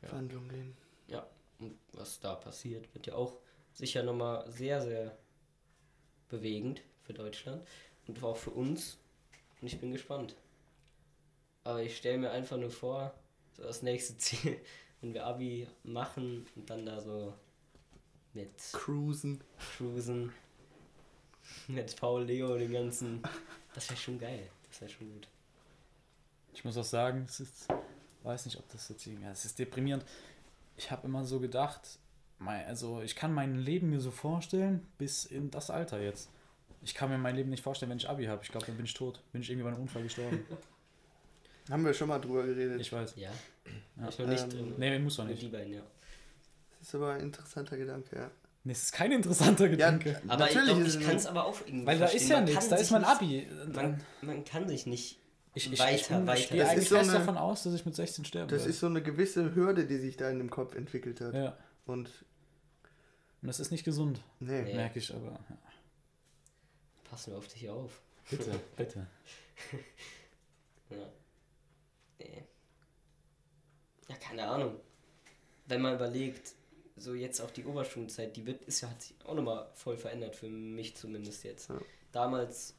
[0.01, 0.77] Koalitionsverhandlungen gehen.
[1.59, 3.39] und was da passiert, wird ja auch
[3.73, 5.17] sicher nochmal sehr, sehr
[6.29, 7.67] bewegend für Deutschland
[8.07, 8.97] und auch für uns.
[9.61, 10.35] Und ich bin gespannt.
[11.63, 13.13] Aber ich stelle mir einfach nur vor,
[13.53, 14.59] so das nächste Ziel,
[15.01, 17.33] wenn wir Abi machen und dann da so
[18.33, 19.43] mit Cruisen.
[19.77, 20.31] Cruisen,
[21.67, 23.21] mit Paul Leo, den ganzen.
[23.73, 24.49] Das wäre schon geil.
[24.67, 25.27] Das wäre schon gut.
[26.53, 27.67] Ich muss auch sagen, es ist,
[28.23, 30.05] weiß nicht, ob das jetzt irgendwie, ja, es ist deprimierend.
[30.77, 31.81] Ich habe immer so gedacht,
[32.37, 36.29] mein, also ich kann mein Leben mir so vorstellen, bis in das Alter jetzt.
[36.81, 38.41] Ich kann mir mein Leben nicht vorstellen, wenn ich Abi habe.
[38.43, 39.21] Ich glaube, dann bin ich tot.
[39.33, 40.45] Bin ich irgendwie bei einem Unfall gestorben.
[41.69, 42.79] Haben wir schon mal drüber geredet.
[42.81, 43.13] Ich weiß.
[43.17, 43.29] Ja.
[43.99, 44.07] Ja.
[44.09, 44.73] Ich noch nicht Ähm, drin.
[44.77, 45.41] Nee, muss doch nicht.
[45.41, 45.81] die beiden, ja.
[46.79, 48.31] Das ist aber ein interessanter Gedanke, ja.
[48.63, 50.21] Nee, es ist kein interessanter Gedanke.
[50.27, 52.29] Aber ich, natürlich ich es kann es aber auch irgendwie weil da ist verstehen.
[52.31, 53.47] ja Man nichts, da ist mein nicht- Abi.
[53.73, 55.18] Man, man kann sich nicht
[55.55, 56.39] Ich, ich, weiter, ich, bin- weiter.
[56.39, 58.51] ich gehe Das ist eigentlich so fest eine- davon aus, dass ich mit 16 sterbe.
[58.55, 61.33] Das ist so eine gewisse Hürde, die sich da in dem Kopf entwickelt hat.
[61.33, 61.57] ja.
[61.85, 62.23] Und
[63.41, 64.73] Und das ist nicht gesund, nee, Nee.
[64.75, 65.31] merke ich aber.
[65.49, 65.57] Ja.
[67.09, 68.01] Passen wir auf dich auf.
[68.29, 69.07] Bitte, bitte.
[70.89, 70.97] Ja.
[72.19, 72.43] Nee.
[74.07, 74.75] Ja, keine Ahnung.
[75.67, 76.53] Wenn man überlegt,
[76.97, 80.35] so jetzt auch die Oberschulzeit, die wird, ist ja, hat sich auch nochmal voll verändert,
[80.35, 81.69] für mich zumindest jetzt.
[81.69, 81.79] Ja.
[82.11, 82.75] Damals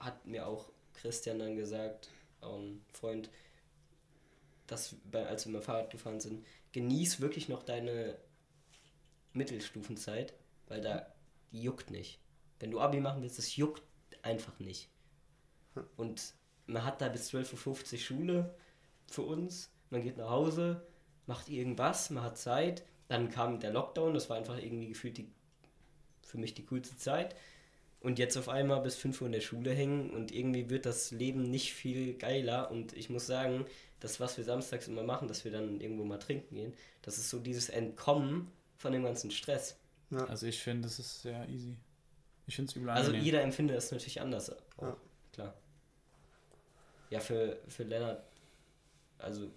[0.00, 0.70] hat mir auch
[1.02, 2.10] Christian dann gesagt,
[2.40, 3.28] auch ein Freund,
[4.68, 8.16] dass bei, als wir mit dem Fahrrad gefahren sind, genieß wirklich noch deine
[9.32, 10.32] Mittelstufenzeit,
[10.68, 11.12] weil da
[11.50, 12.20] die juckt nicht.
[12.60, 13.82] Wenn du Abi machen willst, das juckt
[14.22, 14.88] einfach nicht.
[15.96, 16.34] Und
[16.66, 18.54] man hat da bis 12.50 Uhr Schule
[19.08, 19.70] für uns.
[19.90, 20.86] Man geht nach Hause,
[21.26, 22.84] macht irgendwas, man hat Zeit.
[23.08, 25.30] Dann kam der Lockdown, das war einfach irgendwie gefühlt die,
[26.22, 27.34] für mich die coolste Zeit.
[28.02, 31.12] Und jetzt auf einmal bis 5 Uhr in der Schule hängen und irgendwie wird das
[31.12, 32.70] Leben nicht viel geiler.
[32.70, 33.64] Und ich muss sagen,
[34.00, 37.30] das, was wir samstags immer machen, dass wir dann irgendwo mal trinken gehen, das ist
[37.30, 39.76] so dieses Entkommen von dem ganzen Stress.
[40.10, 41.76] Also ich finde, das ist sehr easy.
[42.48, 43.24] Ich finde es übel Also angenehm.
[43.24, 44.50] jeder empfindet das natürlich anders.
[44.50, 44.96] Auch, Ja.
[45.32, 45.54] Klar.
[47.10, 48.22] Ja, für, für Lennart,
[49.18, 49.50] also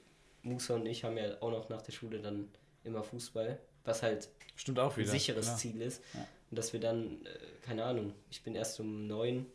[0.43, 2.47] Musa und ich haben ja auch noch nach der Schule dann
[2.83, 5.11] immer Fußball, was halt Stimmt auch ein wieder.
[5.11, 5.57] sicheres klar.
[5.57, 6.01] Ziel ist.
[6.13, 6.27] Ja.
[6.51, 9.45] Und dass wir dann, äh, keine Ahnung, ich bin erst um neun,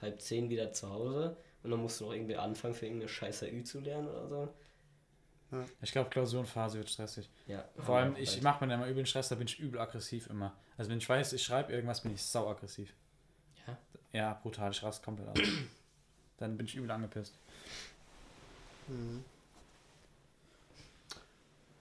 [0.00, 3.48] halb zehn wieder zu Hause und dann musst du noch irgendwie anfangen, für irgendeine scheiße
[3.48, 4.48] Ü zu lernen oder so.
[5.82, 7.28] Ich glaube, Klausurenphase wird stressig.
[7.46, 7.64] Ja.
[7.76, 10.28] Vor allem, Ja, ich mache mir dann immer übel Stress, da bin ich übel aggressiv
[10.30, 10.56] immer.
[10.78, 12.94] Also wenn ich weiß, ich schreibe irgendwas, bin ich sau aggressiv.
[13.66, 13.78] Ja.
[14.12, 15.38] Ja, brutal, ich raste komplett aus.
[16.38, 17.34] dann bin ich übel angepisst.
[18.88, 19.22] Mhm.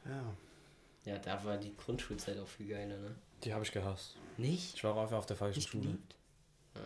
[0.05, 0.35] Ja.
[1.05, 3.15] Ja, da war die Grundschulzeit auch viel geiler, ne?
[3.43, 4.15] Die habe ich gehasst.
[4.37, 4.75] Nicht?
[4.75, 5.83] Ich war auch einfach auf der falschen Nicht Schule.
[5.83, 6.15] geliebt?
[6.75, 6.81] Ja.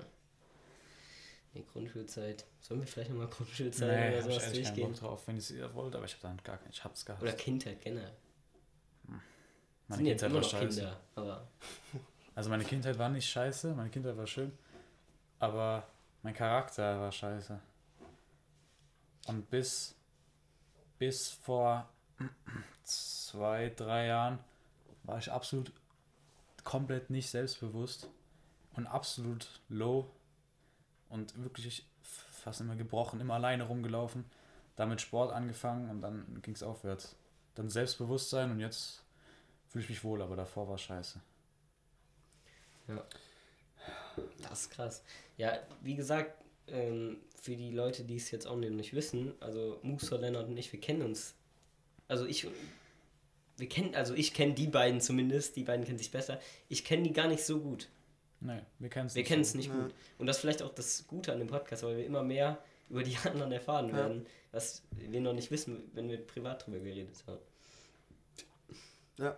[1.53, 2.45] Die Grundschulzeit.
[2.61, 4.87] Sollen wir vielleicht nochmal Grundschulzeit Nee, oder ich sowas keinen durchgehen?
[4.91, 7.21] Bock drauf, wenn ich es wollte, aber ich habe dann gar keinen, ich hab's gehasst.
[7.23, 8.13] Oder Kindheit generell.
[9.87, 10.67] meine sind Kindheit war scheiße.
[10.79, 11.47] Kinder, aber
[12.35, 14.51] Also meine Kindheit war nicht scheiße, meine Kindheit war schön,
[15.39, 15.87] aber
[16.23, 17.59] mein Charakter war scheiße.
[19.27, 19.95] Und bis,
[20.97, 21.89] bis vor
[22.83, 24.39] zwei, drei Jahren
[25.03, 25.71] war ich absolut
[26.63, 28.09] komplett nicht selbstbewusst
[28.73, 30.09] und absolut low
[31.09, 34.25] und wirklich fast immer gebrochen, immer alleine rumgelaufen,
[34.75, 37.15] damit Sport angefangen und dann ging es aufwärts.
[37.55, 39.03] Dann Selbstbewusstsein und jetzt
[39.69, 41.21] fühle ich mich wohl, aber davor war scheiße.
[44.41, 45.03] das ist krass.
[45.37, 50.15] Ja, wie gesagt, ähm, für die Leute, die es jetzt auch nicht wissen, also Musa,
[50.15, 51.35] Lennart und ich, wir kennen uns.
[52.07, 52.47] Also ich,
[53.57, 56.39] wir kennen, also ich kenne die beiden zumindest, die beiden kennen sich besser.
[56.69, 57.89] Ich kenne die gar nicht so gut.
[58.41, 59.75] Nee, wir kennen es Wir kennen es nicht Ja.
[59.75, 59.93] gut.
[60.17, 62.57] Und das ist vielleicht auch das Gute an dem Podcast, weil wir immer mehr
[62.89, 63.95] über die anderen erfahren Ja.
[63.95, 67.39] werden, was wir noch nicht wissen, wenn wir privat drüber geredet haben.
[69.17, 69.37] Ja.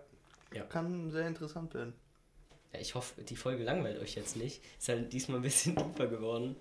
[0.53, 0.63] Ja.
[0.63, 1.93] Kann sehr interessant werden.
[2.73, 4.61] Ja, ich hoffe, die Folge langweilt euch jetzt nicht.
[4.79, 6.55] Ist halt diesmal ein bisschen tiefer geworden.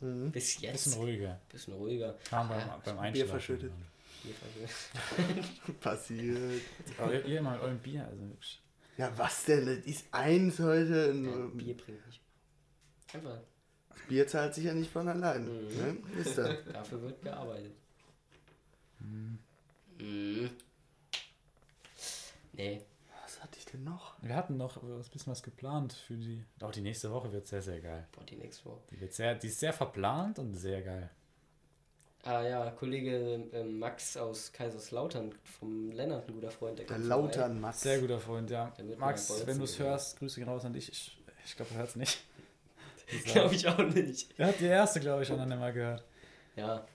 [0.00, 0.32] Mhm.
[0.32, 0.84] Bis jetzt.
[0.84, 1.40] Bisschen ruhiger.
[1.50, 2.16] bisschen ruhiger.
[2.28, 3.30] Kam beim, Ja, beim Bier Einschlafen.
[3.30, 3.72] verschüttet.
[3.76, 3.86] Hier-
[5.80, 6.62] Passiert.
[6.98, 8.62] Aber ihr, ihr immer mit eurem Bier, also wirklich.
[8.96, 9.66] Ja, was denn?
[9.66, 11.06] Das ist eins heute.
[11.06, 12.20] Ja, Nur Bier bringt nicht.
[13.14, 13.40] Einfach.
[14.08, 15.44] Bier zahlt sich ja nicht von allein.
[15.44, 15.76] Mhm.
[15.76, 16.20] Ne?
[16.20, 16.52] Ist da.
[16.72, 17.72] Dafür wird gearbeitet.
[18.98, 19.38] Hm.
[19.98, 20.50] Mhm.
[22.52, 22.82] Nee.
[23.22, 24.16] Was hatte ich denn noch?
[24.22, 26.44] Wir hatten noch ein bisschen was geplant für die.
[26.60, 28.06] Auch die nächste Woche wird sehr, sehr geil.
[28.12, 28.80] Boah, die nächste Woche.
[28.90, 31.10] Die, wird sehr, die ist sehr verplant und sehr geil.
[32.22, 36.78] Ah ja, Kollege ähm, Max aus Kaiserslautern vom Lennart, ein guter Freund.
[36.78, 37.02] Der vorbei.
[37.02, 37.80] Lautern Max.
[37.80, 38.72] Sehr guter Freund, ja.
[38.76, 40.90] Der mal Max, wenn du es hörst, Grüße gehen raus an dich.
[40.90, 42.24] Ich, ich glaube, er hört es nicht.
[43.24, 44.32] Glaube ich auch nicht.
[44.38, 46.04] Er hat die erste, glaube ich, schon dann immer gehört.
[46.54, 46.86] Ja,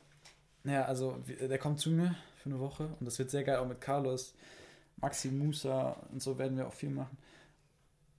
[0.63, 3.67] Ja, also der kommt zu mir für eine Woche und das wird sehr geil, auch
[3.67, 4.33] mit Carlos,
[4.97, 7.17] Maxi, Musa und so werden wir auch viel machen.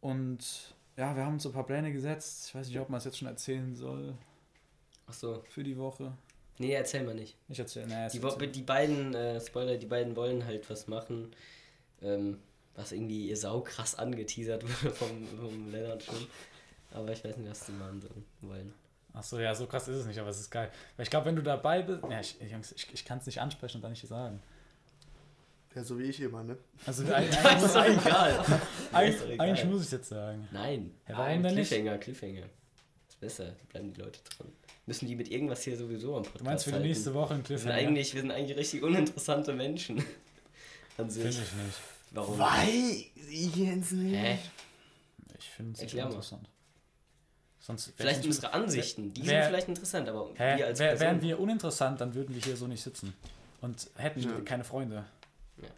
[0.00, 2.48] Und ja, wir haben uns so ein paar Pläne gesetzt.
[2.48, 4.14] Ich weiß nicht, ob man es jetzt schon erzählen soll
[5.06, 5.42] ach so.
[5.48, 6.12] für die Woche.
[6.58, 7.36] Nee, erzähl mal nicht.
[7.48, 11.34] Ich erzähle, naja, Die, wo- die beiden, äh, Spoiler, die beiden wollen halt was machen,
[12.02, 12.38] ähm,
[12.74, 16.26] was irgendwie ihr sau krass angeteasert wurde vom, vom Lennart schon.
[16.92, 18.72] Aber ich weiß nicht, was die machen sollen, wollen.
[19.12, 20.70] Achso, ja, so krass ist es nicht, aber es ist geil.
[20.96, 23.40] Weil ich glaube, wenn du dabei bist, ja, ich, ich, ich, ich kann es nicht
[23.40, 24.40] ansprechen und dann nicht sagen.
[25.74, 26.56] Ja, so wie ich immer, ne?
[26.86, 28.44] Also eigentlich, Das eigentlich, ist doch egal.
[28.92, 29.40] Eigentlich, egal.
[29.48, 30.48] eigentlich muss ich es jetzt sagen.
[30.52, 30.94] Nein.
[31.08, 31.68] Ja, warum denn nicht?
[31.68, 32.46] Cliffhanger, Cliffhanger.
[33.08, 34.52] Ist besser, da bleiben die Leute dran.
[34.86, 36.88] Müssen die mit irgendwas hier sowieso am Podcast Du meinst für die halten.
[36.88, 37.74] nächste Woche ein wir sind, Cliffhanger?
[37.88, 39.98] eigentlich, wir sind eigentlich richtig uninteressante Menschen.
[40.98, 41.42] An Finde sich.
[41.42, 41.78] ich nicht.
[42.12, 42.38] Warum?
[42.38, 44.14] Weiß ich jetzt nicht.
[44.16, 44.38] Hä?
[45.38, 46.48] Ich finde es interessant.
[47.60, 50.56] Sonst wär ich Vielleicht unsere Ansichten, die wer- sind vielleicht interessant, aber Hä?
[50.58, 51.06] wir als Wär, Person.
[51.06, 53.12] wären wir uninteressant, dann würden wir hier so nicht sitzen.
[53.60, 54.40] Und hätten Ja.
[54.44, 55.04] keine Freunde.
[55.58, 55.68] Das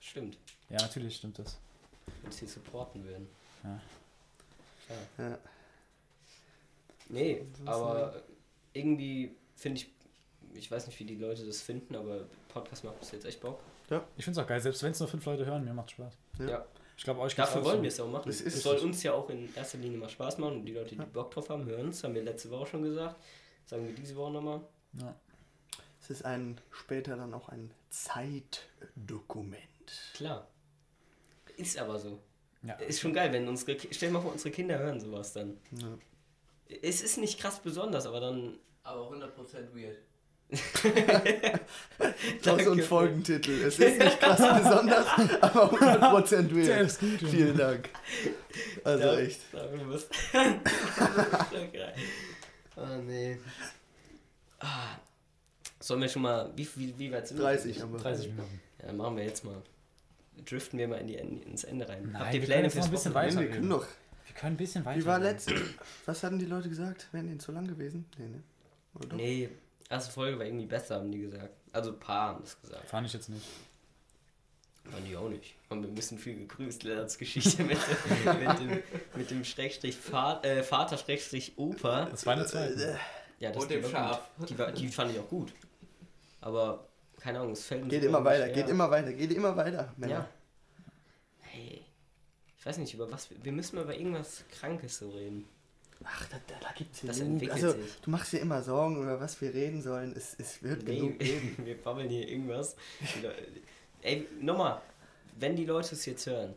[0.00, 0.36] stimmt.
[0.70, 1.58] Ja, natürlich stimmt das.
[2.24, 3.26] uns hier supporten würden.
[3.64, 3.80] Ja.
[5.18, 5.24] Ja.
[5.30, 5.38] Ja.
[7.12, 8.22] Nee, aber
[8.72, 9.92] irgendwie finde ich,
[10.54, 13.60] ich weiß nicht, wie die Leute das finden, aber Podcast macht bis jetzt echt Bock.
[14.16, 16.14] Ich finde es auch geil, selbst wenn es nur fünf Leute hören, mir macht Spaß.
[16.40, 16.46] Ja.
[16.48, 16.66] Ja.
[16.96, 17.82] Ich glaube, euch Dafür auch wollen so.
[17.82, 18.28] wir es auch machen.
[18.30, 20.72] Es Es ist- soll uns ja auch in erster Linie mal Spaß machen und die
[20.72, 22.02] Leute, die Bock drauf haben, hören es.
[22.04, 23.16] Haben wir letzte Woche schon gesagt.
[23.66, 24.60] Sagen wir diese Woche nochmal.
[25.00, 25.14] Ja.
[26.00, 29.60] Es ist ein später dann auch ein Zeitdokument.
[30.14, 30.48] Klar.
[31.56, 32.18] Ist aber so.
[32.62, 32.74] Ja.
[32.74, 35.58] Ist schon geil, wenn unsere, stell dir mal vor, unsere Kinder hören sowas dann.
[35.72, 35.88] Ja.
[36.82, 38.58] Es ist nicht krass besonders, aber dann.
[38.84, 39.28] Aber 100%
[39.74, 39.98] weird.
[42.42, 42.72] Das ist Danke.
[42.72, 43.52] ein Folgentitel.
[43.64, 45.06] Es ist nicht krass besonders,
[45.40, 46.86] aber 100% Der weird.
[46.86, 47.18] ist gut.
[47.30, 47.88] Vielen Dank.
[48.84, 49.40] Also Ja, echt.
[49.86, 50.06] Muss.
[50.34, 51.92] okay.
[52.76, 53.38] Oh nee.
[54.60, 54.96] Ah.
[55.80, 56.50] Sollen wir schon mal.
[56.56, 57.44] Wie, wie, wie weit sind wir?
[57.44, 58.00] 30 haben wir.
[58.00, 58.60] 30 Minuten.
[58.80, 59.62] Ja, dann machen wir jetzt mal.
[60.44, 62.08] Driften wir mal in die, ins Ende rein.
[62.12, 63.36] Nein, Habt ihr Pläne noch fürs ein bisschen Wochenende?
[63.36, 63.86] weiter wir können doch.
[64.32, 65.00] Wir können ein bisschen weiter.
[65.00, 65.54] Wie war letzte?
[66.06, 67.08] Was hatten die Leute gesagt?
[67.12, 68.06] Wären die zu lang gewesen?
[68.18, 68.42] Nee, ne?
[68.94, 69.16] Oder doch?
[69.16, 69.50] Nee,
[69.90, 71.50] erste Folge war irgendwie besser, haben die gesagt.
[71.72, 72.86] Also ein paar haben das gesagt.
[72.86, 73.44] Fand ich jetzt nicht.
[74.90, 75.54] Fand ich auch nicht.
[75.70, 77.78] Haben wir ein bisschen viel gegrüßt, Lennarts Geschichte mit,
[78.24, 78.82] mit dem,
[79.14, 82.06] mit dem Schrägstrich Vater, äh, Vater Schrägstrich Opa.
[82.06, 82.98] Das war eine zweite.
[83.38, 84.28] Ja, das Und dem die war Schaf.
[84.48, 85.52] Die, war, die fand ich auch gut.
[86.40, 86.88] Aber,
[87.20, 88.54] keine Ahnung, es fällt mir Geht immer weiter, schwer.
[88.54, 89.92] geht immer weiter, geht immer weiter.
[89.96, 90.12] Männer.
[90.12, 90.28] Ja.
[92.62, 93.28] Ich weiß nicht, über was.
[93.42, 95.48] wir- müssen mal über irgendwas Krankes so reden.
[96.04, 97.32] Ach, da, da, da gibt's hier Das genug.
[97.42, 98.00] entwickelt Also, sich.
[98.02, 100.14] du machst dir immer Sorgen, über was wir reden sollen.
[100.16, 101.56] Es, es wird Nee, genug geben.
[101.64, 102.76] wir babbeln hier irgendwas.
[104.02, 104.80] Ey, nochmal,
[105.40, 106.54] wenn die Leute es jetzt hören,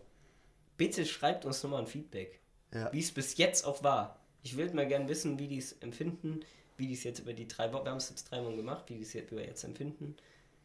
[0.77, 2.39] bitte schreibt uns nochmal ein Feedback.
[2.71, 2.91] Ja.
[2.93, 4.19] Wie es bis jetzt auch war.
[4.43, 6.41] Ich würde mal gerne wissen, wie die es empfinden,
[6.77, 8.85] wie die es jetzt über die drei Wochen, wir haben es jetzt drei Wochen gemacht,
[8.89, 10.15] wie die es jetzt über jetzt empfinden.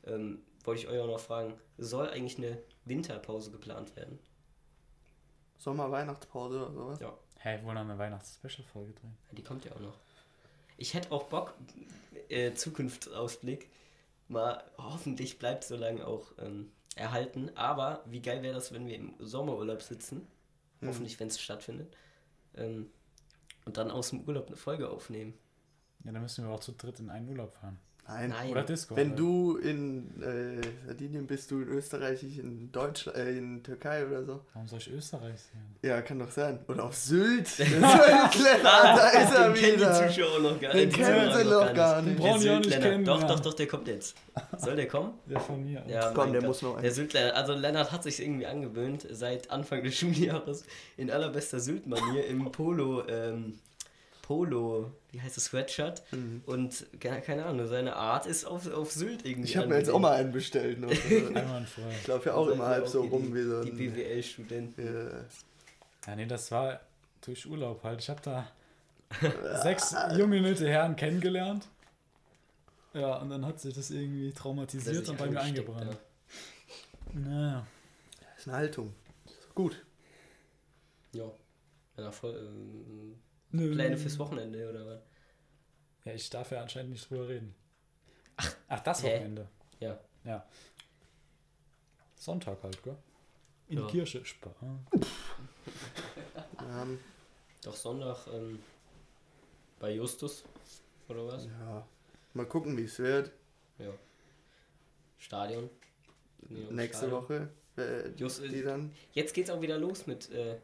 [0.05, 4.18] Ähm, wollte ich euch auch noch fragen, soll eigentlich eine Winterpause geplant werden?
[5.61, 7.01] Sommer, Weihnachtspause oder sowas.
[7.01, 7.09] Ja.
[7.09, 9.16] Hä, hey, wollen wir eine Weihnachts-Special-Folge drehen?
[9.33, 9.99] Die kommt ja auch noch.
[10.79, 11.53] Ich hätte auch Bock,
[12.31, 13.68] äh, Zukunftsausblick,
[14.29, 17.51] mal hoffentlich bleibt so lange auch ähm, erhalten.
[17.57, 20.27] Aber wie geil wäre das, wenn wir im Sommerurlaub sitzen?
[20.81, 20.88] Mhm.
[20.88, 21.94] Hoffentlich, wenn es stattfindet.
[22.55, 22.90] Ähm,
[23.66, 25.35] und dann aus dem Urlaub eine Folge aufnehmen.
[26.05, 27.79] Ja, dann müssen wir auch zu dritt in einen Urlaub fahren.
[28.12, 28.31] Nein.
[28.31, 28.51] Nein.
[28.51, 28.99] Oder Discord.
[28.99, 29.18] Wenn halt.
[29.18, 34.25] du in äh, Sardinien bist, du in Österreich, ich in Deutschland, äh, in Türkei oder
[34.25, 34.40] so.
[34.53, 35.62] Warum soll ich Österreich sein?
[35.83, 36.59] Ja, kann doch sein.
[36.68, 37.59] Oder auf Sylt.
[37.59, 40.09] Der Söldner, da ist er Den kennen die wieder.
[40.09, 40.96] Zuschauer noch gar Den nicht.
[40.99, 42.18] die kennen sie noch gar nicht.
[42.18, 44.16] Der Brauchen die auch nicht kennen, Doch, doch, doch, der kommt jetzt.
[44.59, 45.14] Soll der kommen?
[45.29, 45.83] Der von mir.
[45.87, 46.49] Ja, Komm, der Gott.
[46.49, 46.83] muss noch ein.
[46.83, 50.64] Der Südländer, also Lennart hat sich irgendwie angewöhnt, seit Anfang des Schuljahres
[50.96, 53.59] in allerbester Sylt-Manier im Polo, ähm,
[54.30, 56.42] Polo, wie heißt das, Sweatshirt Mhm.
[56.46, 59.48] und keine, Ahnung, seine Art ist auf, auf Sylt irgendwie.
[59.48, 60.78] Ich habe mir jetzt auch mal einen bestellt.
[60.78, 60.88] Noch.
[62.00, 63.76] ich laufe ja auch Seid immer halb auch so die- rum wie so Die ein.
[63.76, 64.86] BWL-Studenten.
[64.86, 65.24] Ja.
[66.06, 66.78] Ja, nee, das war
[67.22, 67.98] durch Urlaub halt.
[67.98, 68.46] Ich habe da
[69.64, 71.66] sechs junge, nette Herren kennengelernt.
[72.94, 75.96] Ja, und dann hat sich das irgendwie traumatisiert und bei mir eingebrannt.
[77.14, 77.66] Naja.
[78.20, 78.94] Das ist eine Haltung.
[79.56, 79.84] Gut.
[81.14, 81.24] Ja.
[81.24, 82.04] ja.
[82.04, 83.16] ja voll, ähm,
[83.52, 83.72] Nö.
[83.72, 85.00] Pläne fürs Wochenende oder was?
[86.04, 87.54] Ja, ich darf ja anscheinend nicht drüber reden.
[88.68, 89.14] Ach, das Hä?
[89.16, 89.48] Wochenende.
[89.80, 90.00] Ja.
[90.24, 90.46] Ja.
[92.16, 92.96] Sonntag halt, gell?
[93.68, 93.86] In Ja.
[93.86, 94.24] die Kirche.
[94.24, 94.54] Spaß.
[96.82, 96.98] Ähm,
[97.64, 98.58] Doch Sonntag ähm,
[99.78, 100.44] bei Justus
[101.08, 101.46] oder was?
[101.46, 101.86] ja.
[102.34, 103.32] Mal gucken, wie es wird.
[103.78, 103.90] Ja.
[105.18, 105.68] Stadion.
[106.48, 107.22] Nee, Nächste Stadion.
[107.22, 107.50] Woche.
[107.76, 108.92] Äh, Just, die dann.
[109.12, 110.58] Jetzt geht's auch wieder los mit, äh,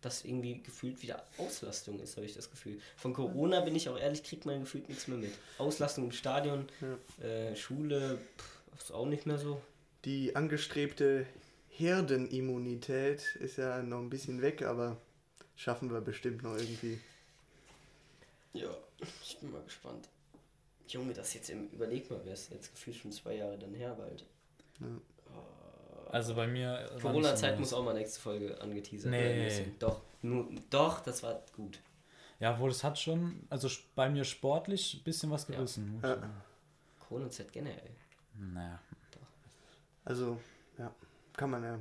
[0.00, 2.80] dass irgendwie gefühlt wieder Auslastung ist, habe ich das Gefühl.
[2.96, 5.32] Von Corona bin ich auch ehrlich, kriegt man gefühlt nichts mehr mit.
[5.58, 6.68] Auslastung im Stadion,
[7.20, 9.60] äh, Schule, pff, ist auch nicht mehr so.
[10.04, 11.26] Die angestrebte
[11.70, 14.96] Herdenimmunität ist ja noch ein bisschen weg, aber
[15.56, 17.00] schaffen wir bestimmt noch irgendwie.
[18.52, 18.74] Ja,
[19.22, 20.08] ich bin mal gespannt.
[20.88, 23.94] Junge, das jetzt im, überleg mal, wer ist jetzt gefühlt schon zwei Jahre dann her
[23.94, 24.24] bald.
[24.80, 24.86] Ja.
[26.10, 26.90] Also bei mir.
[27.00, 29.20] Corona-Zeit muss auch mal nächste Folge angeteasert Nee.
[29.22, 29.44] werden.
[29.44, 29.78] müssen.
[29.78, 31.78] Doch, nur, doch, das war gut.
[32.40, 35.56] Ja, wohl, es hat schon, also bei mir sportlich ein bisschen was Ja.
[35.56, 35.98] gerissen.
[36.02, 36.08] Ja.
[36.10, 36.32] sagen.
[37.08, 37.90] Corona-Zeit generell.
[38.36, 38.78] Naja.
[40.04, 40.38] Also,
[40.78, 40.90] ja,
[41.36, 41.78] kann man ja.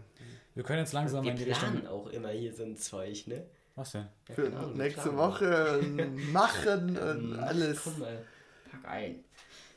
[0.56, 1.72] Wir können jetzt langsam Wir in die Richtung.
[1.72, 3.46] planen auch immer hier so ein Zeug, ne?
[3.76, 4.08] Was denn?
[4.28, 5.16] Ja, Für wir nächste.
[5.16, 7.82] Woche und machen und Ähm, alles.
[7.84, 8.26] Guck mal,
[8.72, 9.24] pack ein.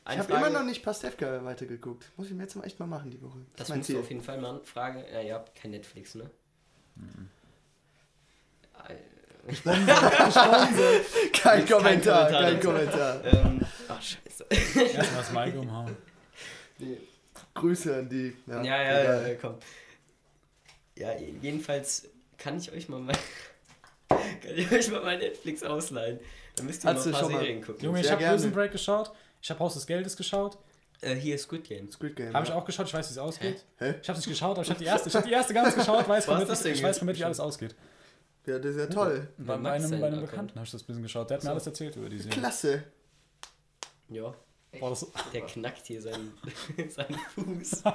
[0.09, 2.05] Ich habe immer noch nicht Pastewka weitergeguckt.
[2.17, 3.37] Muss ich mir jetzt mal echt mal machen die Woche.
[3.55, 4.01] Das, Das musst du Ziel.
[4.01, 4.61] auf jeden Fall machen.
[4.63, 6.29] Frage, ja, ihr habt kein Netflix, ne?
[8.87, 8.95] Äh,
[9.51, 12.59] Kein Kein Kommentar, kein.
[12.59, 13.25] Kommentar.
[13.25, 14.45] ähm, ach, scheiße.
[14.49, 15.97] Erstmal das Mike umhauen.
[17.55, 18.35] Grüße an die.
[18.47, 19.55] Ja, Ja, ja, ja, ja, komm.
[20.95, 23.17] Ja, jedenfalls kann ich euch mal mein,
[24.09, 26.19] kann ich euch mal mein Netflix ausleihen.
[26.55, 27.83] Dann müsst ihr Hast mal ein du paar schon mal- Serien gucken.
[27.83, 28.23] Junge, ich habe.
[28.23, 29.11] Prison Break geschaut.
[29.41, 30.57] Ich habe Haus des Geldes geschaut.
[31.01, 31.91] Äh, hier ist Squid Game.
[31.91, 32.33] Squid Game.
[32.33, 32.85] Habe ich auch geschaut.
[32.87, 33.65] Ich weiß, wie es ausgeht.
[33.77, 33.95] Hä?
[34.01, 35.73] Ich habe es nicht geschaut, aber ich habe die erste, ich habe die erste ganz
[35.73, 36.07] geschaut.
[36.07, 37.75] Weiß das denn ich weiß komplett, wie alles ausgeht.
[38.45, 39.27] Ja, das ist ja toll.
[39.37, 40.21] Bei, bei einem, bei einem.
[40.21, 41.29] Bekannten habe ich das ein bisschen geschaut.
[41.29, 41.51] Der hat mir So.
[41.53, 42.37] alles erzählt über die Serie.
[42.39, 42.83] Klasse.
[44.09, 44.33] Ja,
[44.79, 46.33] Boah, das, der knackt hier seinen,
[46.89, 47.83] seinen Fuß.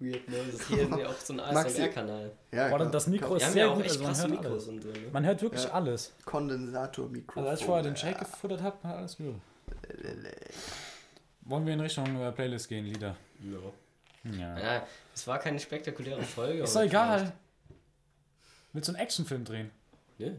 [0.00, 0.68] Weird Noises.
[0.68, 1.40] Hier ist ja auch so ein.
[1.40, 2.32] ASMR-Kanal.
[2.52, 3.84] Ja, boah, das Mikro ist sehr ja auch gut.
[3.84, 4.68] Also man hört Mikros alles.
[4.68, 4.98] und so, ne?
[5.12, 5.70] Man hört wirklich Ja.
[5.70, 6.12] alles.
[6.24, 7.42] Kondensatormikrofon.
[7.42, 9.36] Also als ich vorher den Shake gefuttert habe, hat alles gehört.
[11.42, 13.16] Wollen wir in Richtung äh, Playlist gehen, Lieder?
[13.40, 13.72] No.
[14.24, 14.58] Ja.
[14.58, 16.62] Ja, es war keine spektakuläre Folge.
[16.62, 17.32] Ist doch egal.
[18.72, 19.70] Willst du einen Actionfilm drehen?
[20.16, 20.38] vielleicht- Nö.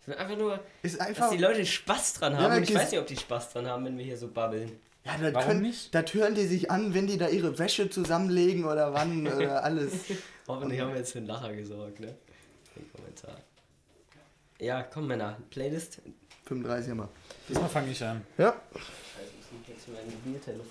[0.00, 1.30] Ich will einfach nur, Ist dass einfach.
[1.30, 2.44] die Leute Spaß dran Ja, haben.
[2.46, 4.72] aber und ich weiß nicht, ob die Spaß dran haben, wenn wir hier so babbeln.
[5.04, 5.94] Ja, das, Warum können, nicht?
[5.94, 9.92] das hören die sich an, wenn die da ihre Wäsche zusammenlegen oder wann oder alles.
[10.48, 12.16] Hoffentlich haben wir jetzt für einen Lacher gesorgt, ne?
[12.96, 13.36] Kommentar.
[14.58, 16.00] Ja, komm Männer, Playlist.
[16.54, 17.08] 35 immer.
[17.48, 18.22] Diesmal fange ich an.
[18.38, 18.60] Ja.
[18.70, 18.76] Also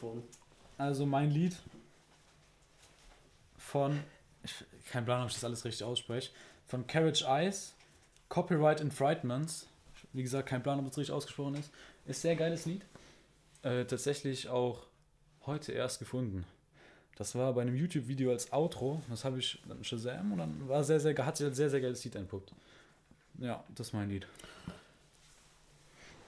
[0.05, 0.23] mein.
[0.77, 1.55] Also mein Lied
[3.57, 3.99] von,
[4.43, 4.53] ich,
[4.91, 6.31] kein Plan, ob ich das alles richtig ausspreche,
[6.67, 7.73] von Carriage Eyes,
[8.29, 9.67] Copyright Infringements.
[10.13, 11.71] Wie gesagt, kein Plan, ob es richtig ausgesprochen ist.
[12.05, 12.83] Ist sehr geiles Lied.
[13.63, 14.87] Äh, tatsächlich auch
[15.45, 16.45] heute erst gefunden.
[17.15, 19.01] Das war bei einem YouTube-Video als Outro.
[19.09, 21.81] Das habe ich dann Shazam und dann war sehr, sehr, hat sich als sehr, sehr
[21.81, 22.51] geiles Lied entpuppt.
[23.37, 24.27] Ja, das ist mein Lied.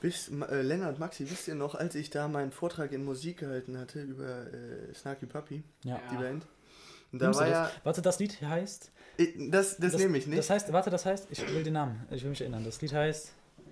[0.03, 3.77] Wisst, äh, Lennart, Maxi, wisst ihr noch, als ich da meinen Vortrag in Musik gehalten
[3.79, 5.99] hatte über äh, Snarky Puppy, Ja.
[6.11, 6.45] die Band?
[7.13, 7.55] Da Nimmst war das?
[7.55, 7.71] ja.
[7.83, 8.91] Warte, das Lied heißt.
[9.17, 10.39] Ich, das das, nehme ich nicht.
[10.39, 12.05] Das heißt, warte, das heißt, ich will den Namen.
[12.11, 12.63] Ich will mich erinnern.
[12.65, 13.31] Das Lied heißt.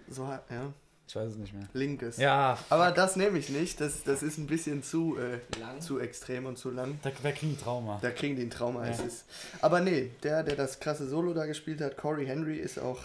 [0.09, 0.73] so, ja,
[1.07, 1.67] Ich weiß es nicht mehr.
[1.73, 2.17] linkes.
[2.17, 3.81] Ja, Aber das nehme ich nicht.
[3.81, 5.81] Das, das ist ein bisschen zu, äh, Lang.
[5.81, 6.99] zu extrem und zu lang.
[7.01, 7.97] da, da kriegen die Trauma.
[8.01, 8.85] Da kriegen die ein Trauma.
[8.85, 8.91] Ja.
[8.93, 9.25] Es ist.
[9.59, 12.99] Aber nee, der, der das krasse Solo da gespielt hat, Corey Henry, ist auch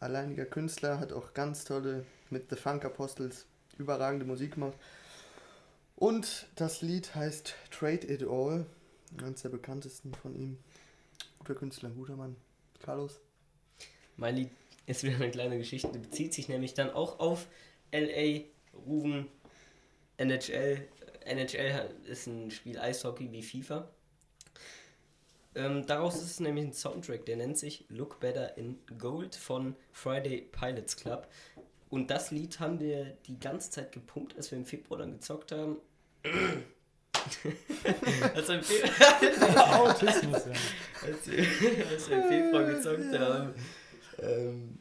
[0.00, 3.46] alleiniger Künstler, hat auch ganz tolle mit The Funk Apostles
[3.78, 4.76] überragende Musik gemacht.
[5.96, 8.66] Und das Lied heißt Trade It All.
[9.22, 10.58] Eines der bekanntesten von ihm.
[11.38, 12.36] Guter Künstler, guter Mann.
[12.82, 13.20] Carlos?
[14.16, 14.50] Mein Lied
[14.86, 17.46] ist wieder eine kleine Geschichte, bezieht sich nämlich dann auch auf
[17.92, 18.40] LA,
[18.86, 19.28] Ruven,
[20.16, 20.88] NHL.
[21.24, 23.88] NHL ist ein Spiel Eishockey wie FIFA.
[25.56, 29.76] Ähm, daraus ist es nämlich ein Soundtrack, der nennt sich Look Better in Gold von
[29.92, 31.28] Friday Pilots Club.
[31.94, 35.52] Und das Lied haben wir die ganze Zeit gepumpt, als wir im Februar dann gezockt
[35.52, 35.76] haben.
[38.34, 40.52] als wir im Februar, Autismus, ja.
[41.06, 43.54] als wir, als wir im Februar gezockt haben.
[44.18, 44.78] Ähm,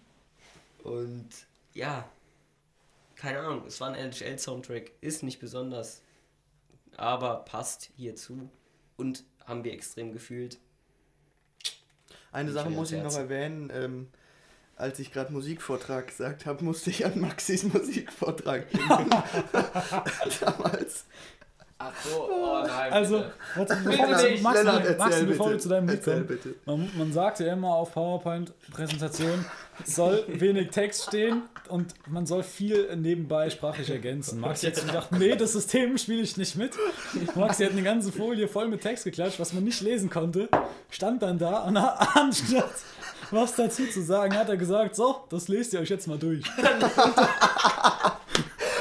[0.82, 1.30] und
[1.76, 2.10] ja,
[3.16, 6.02] keine Ahnung, es war ein NHL-Soundtrack, ist nicht besonders,
[6.98, 8.50] aber passt hierzu
[8.98, 10.58] und haben wir extrem gefühlt.
[12.32, 13.72] Eine Sache muss ich noch erwähnen.
[13.72, 14.10] Ähm,
[14.76, 19.10] als ich gerade Musikvortrag gesagt habe, musste ich an Maxis Musikvortrag denken.
[20.40, 21.06] Damals.
[21.86, 22.94] Ach so, oh nein.
[22.94, 23.34] Also, bitte.
[23.56, 24.44] warte, Bitte bevor, du, nicht.
[24.44, 25.58] Max, Lennart, Max, bevor bitte.
[25.58, 26.56] du zu deinem Lied kommst, bitte.
[26.66, 29.46] man, man sagt ja immer auf PowerPoint-Präsentationen,
[29.84, 34.40] soll wenig Text stehen und man soll viel nebenbei sprachlich ergänzen.
[34.40, 36.72] Maxi hat sich gedacht, nee, das System spiele ich nicht mit.
[37.36, 40.48] Maxi hat eine ganze Folie voll mit Text geklatscht, was man nicht lesen konnte,
[40.90, 42.72] stand dann da und anstatt
[43.34, 46.44] was dazu zu sagen, hat er gesagt, so, das lest ihr euch jetzt mal durch.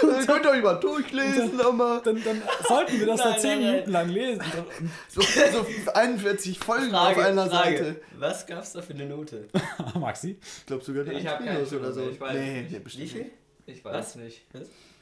[0.02, 2.00] Ihr könnt euch mal durchlesen, nochmal.
[2.04, 3.70] Dann, dann sollten wir das da Nein, 10 nein, nein.
[3.72, 4.42] Minuten lang lesen.
[5.08, 8.00] So, so 41 Folgen auf einer Seite.
[8.18, 9.48] was gab's da für eine Note?
[9.98, 12.08] Maxi, Ich glaube sogar Ich ich hab keine Minus oder so.
[12.08, 12.72] ich weiß nee, nicht.
[12.72, 13.26] nee, Wie viel?
[13.66, 14.16] Ich weiß Was?
[14.16, 14.42] nicht.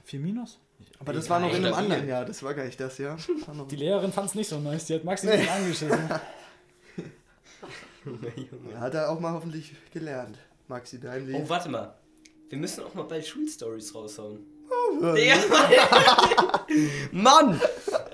[0.04, 0.58] 4 Minus?
[0.98, 2.24] Aber das war noch in einem anderen Jahr.
[2.24, 3.16] Das war gar nicht das Jahr.
[3.70, 5.46] Die Lehrerin fand es nicht so nice, die hat Maxi ein
[8.06, 8.80] angeschissen.
[8.80, 10.38] Hat er auch mal hoffentlich gelernt.
[10.68, 11.48] Maxi, dein Oh, Leben.
[11.48, 11.94] warte mal.
[12.48, 14.40] Wir müssen auch mal bald Schulstories raushauen.
[14.70, 15.34] Oh, Digga,
[17.12, 17.60] Mann!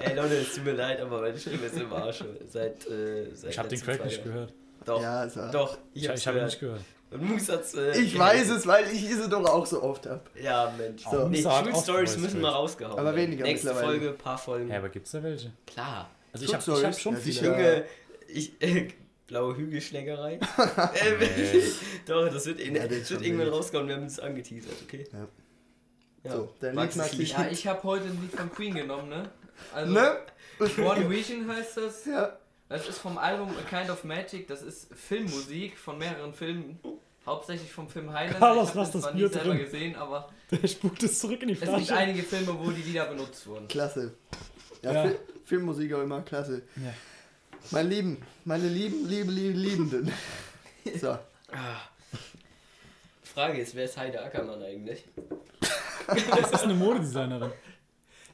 [0.00, 2.24] Ey Leute, es tut mir leid, aber meine Stimme ist im Arsch.
[2.48, 4.52] Seit, äh, seit Ich habe den Crack nicht gehört.
[4.84, 5.78] Doch, Ja, es war- doch.
[5.94, 6.80] Ich, Ich, habe ihn nicht gehört.
[7.10, 10.28] Und Moose hat's, äh, Ich weiß es, weil ich diese doch auch so oft hab.
[10.40, 11.02] Ja, Mensch.
[11.04, 11.10] So.
[11.10, 13.74] So, nee, Schulstories müssen mal rausgehauen Aber weniger Nächste.
[13.74, 14.68] Folge, paar Folgen.
[14.70, 15.52] Ja, aber gibt's da welche?
[15.66, 16.10] Klar.
[16.32, 17.14] Also ich habe hab schon?
[17.14, 17.46] Ja, viele.
[17.46, 17.84] Junge,
[18.28, 18.88] ich, äh,
[19.26, 20.34] blaue Hügelschlägerei.
[20.94, 21.60] äh,
[22.06, 25.06] Doch, das wird, in, Ja, das wird irgendwann rausgehauen, wir haben es angeteasert, okay?
[25.12, 25.28] Ja.
[26.24, 26.32] Ja.
[26.32, 27.22] So, dein Max, Lied, Maxi.
[27.24, 29.30] Ja, ich habe heute ein Lied von Queen genommen, ne?
[29.74, 30.16] Also, Ne?
[30.84, 32.04] One Vision heißt das.
[32.06, 32.36] Ja.
[32.68, 34.48] Das ist vom Album A Kind of Magic.
[34.48, 36.80] Das ist Filmmusik von mehreren Filmen.
[37.24, 38.38] Hauptsächlich vom Film Highlander.
[38.40, 39.58] Carlos, ich habe das zwar Bier nie selber drin.
[39.58, 41.94] gesehen, aber Der spuckt es zurück in die es gibt Flasche.
[41.96, 43.68] einige Filme, wo die Lieder benutzt wurden.
[43.68, 44.14] Klasse.
[44.82, 45.08] Ja, Ja.
[45.08, 46.62] Fi- Filmmusik auch immer klasse.
[46.76, 46.92] Ja.
[47.70, 50.12] Meine Lieben, meine lieben, liebe, liebe, Liebenden.
[51.00, 51.08] So.
[51.10, 51.80] Ah.
[52.12, 55.04] Die Frage ist, wer ist Heide Ackermann eigentlich?
[56.06, 57.50] Das ist eine Modedesignerin.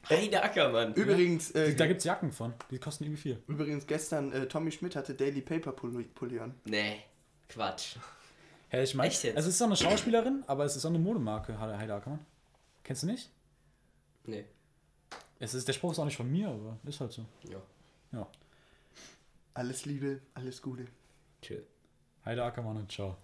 [0.07, 0.93] Heide Ackermann.
[0.93, 2.53] Übrigens, äh, Da gibt's Jacken von.
[2.69, 3.43] Die kosten irgendwie viel.
[3.47, 6.53] übrigens gestern, äh, Tommy Schmidt hatte Daily Paper Pulli Pulli an.
[6.65, 6.97] Nee,
[7.49, 7.95] Quatsch.
[8.69, 9.35] Hä, ich meine, Echt jetzt?
[9.35, 12.23] also es ist auch eine Schauspielerin, aber es ist auch eine Modemarke, Heide Ackermann.
[12.83, 13.31] Kennst du nicht?
[14.25, 14.45] Nee.
[15.39, 17.25] Es ist, der Spruch ist auch nicht von mir, aber ist halt so.
[17.49, 17.57] Ja.
[18.11, 18.27] Ja.
[19.53, 20.87] Alles Liebe, alles Gute.
[21.41, 21.61] Tschö.
[22.25, 23.17] Heide Ackermann und ciao.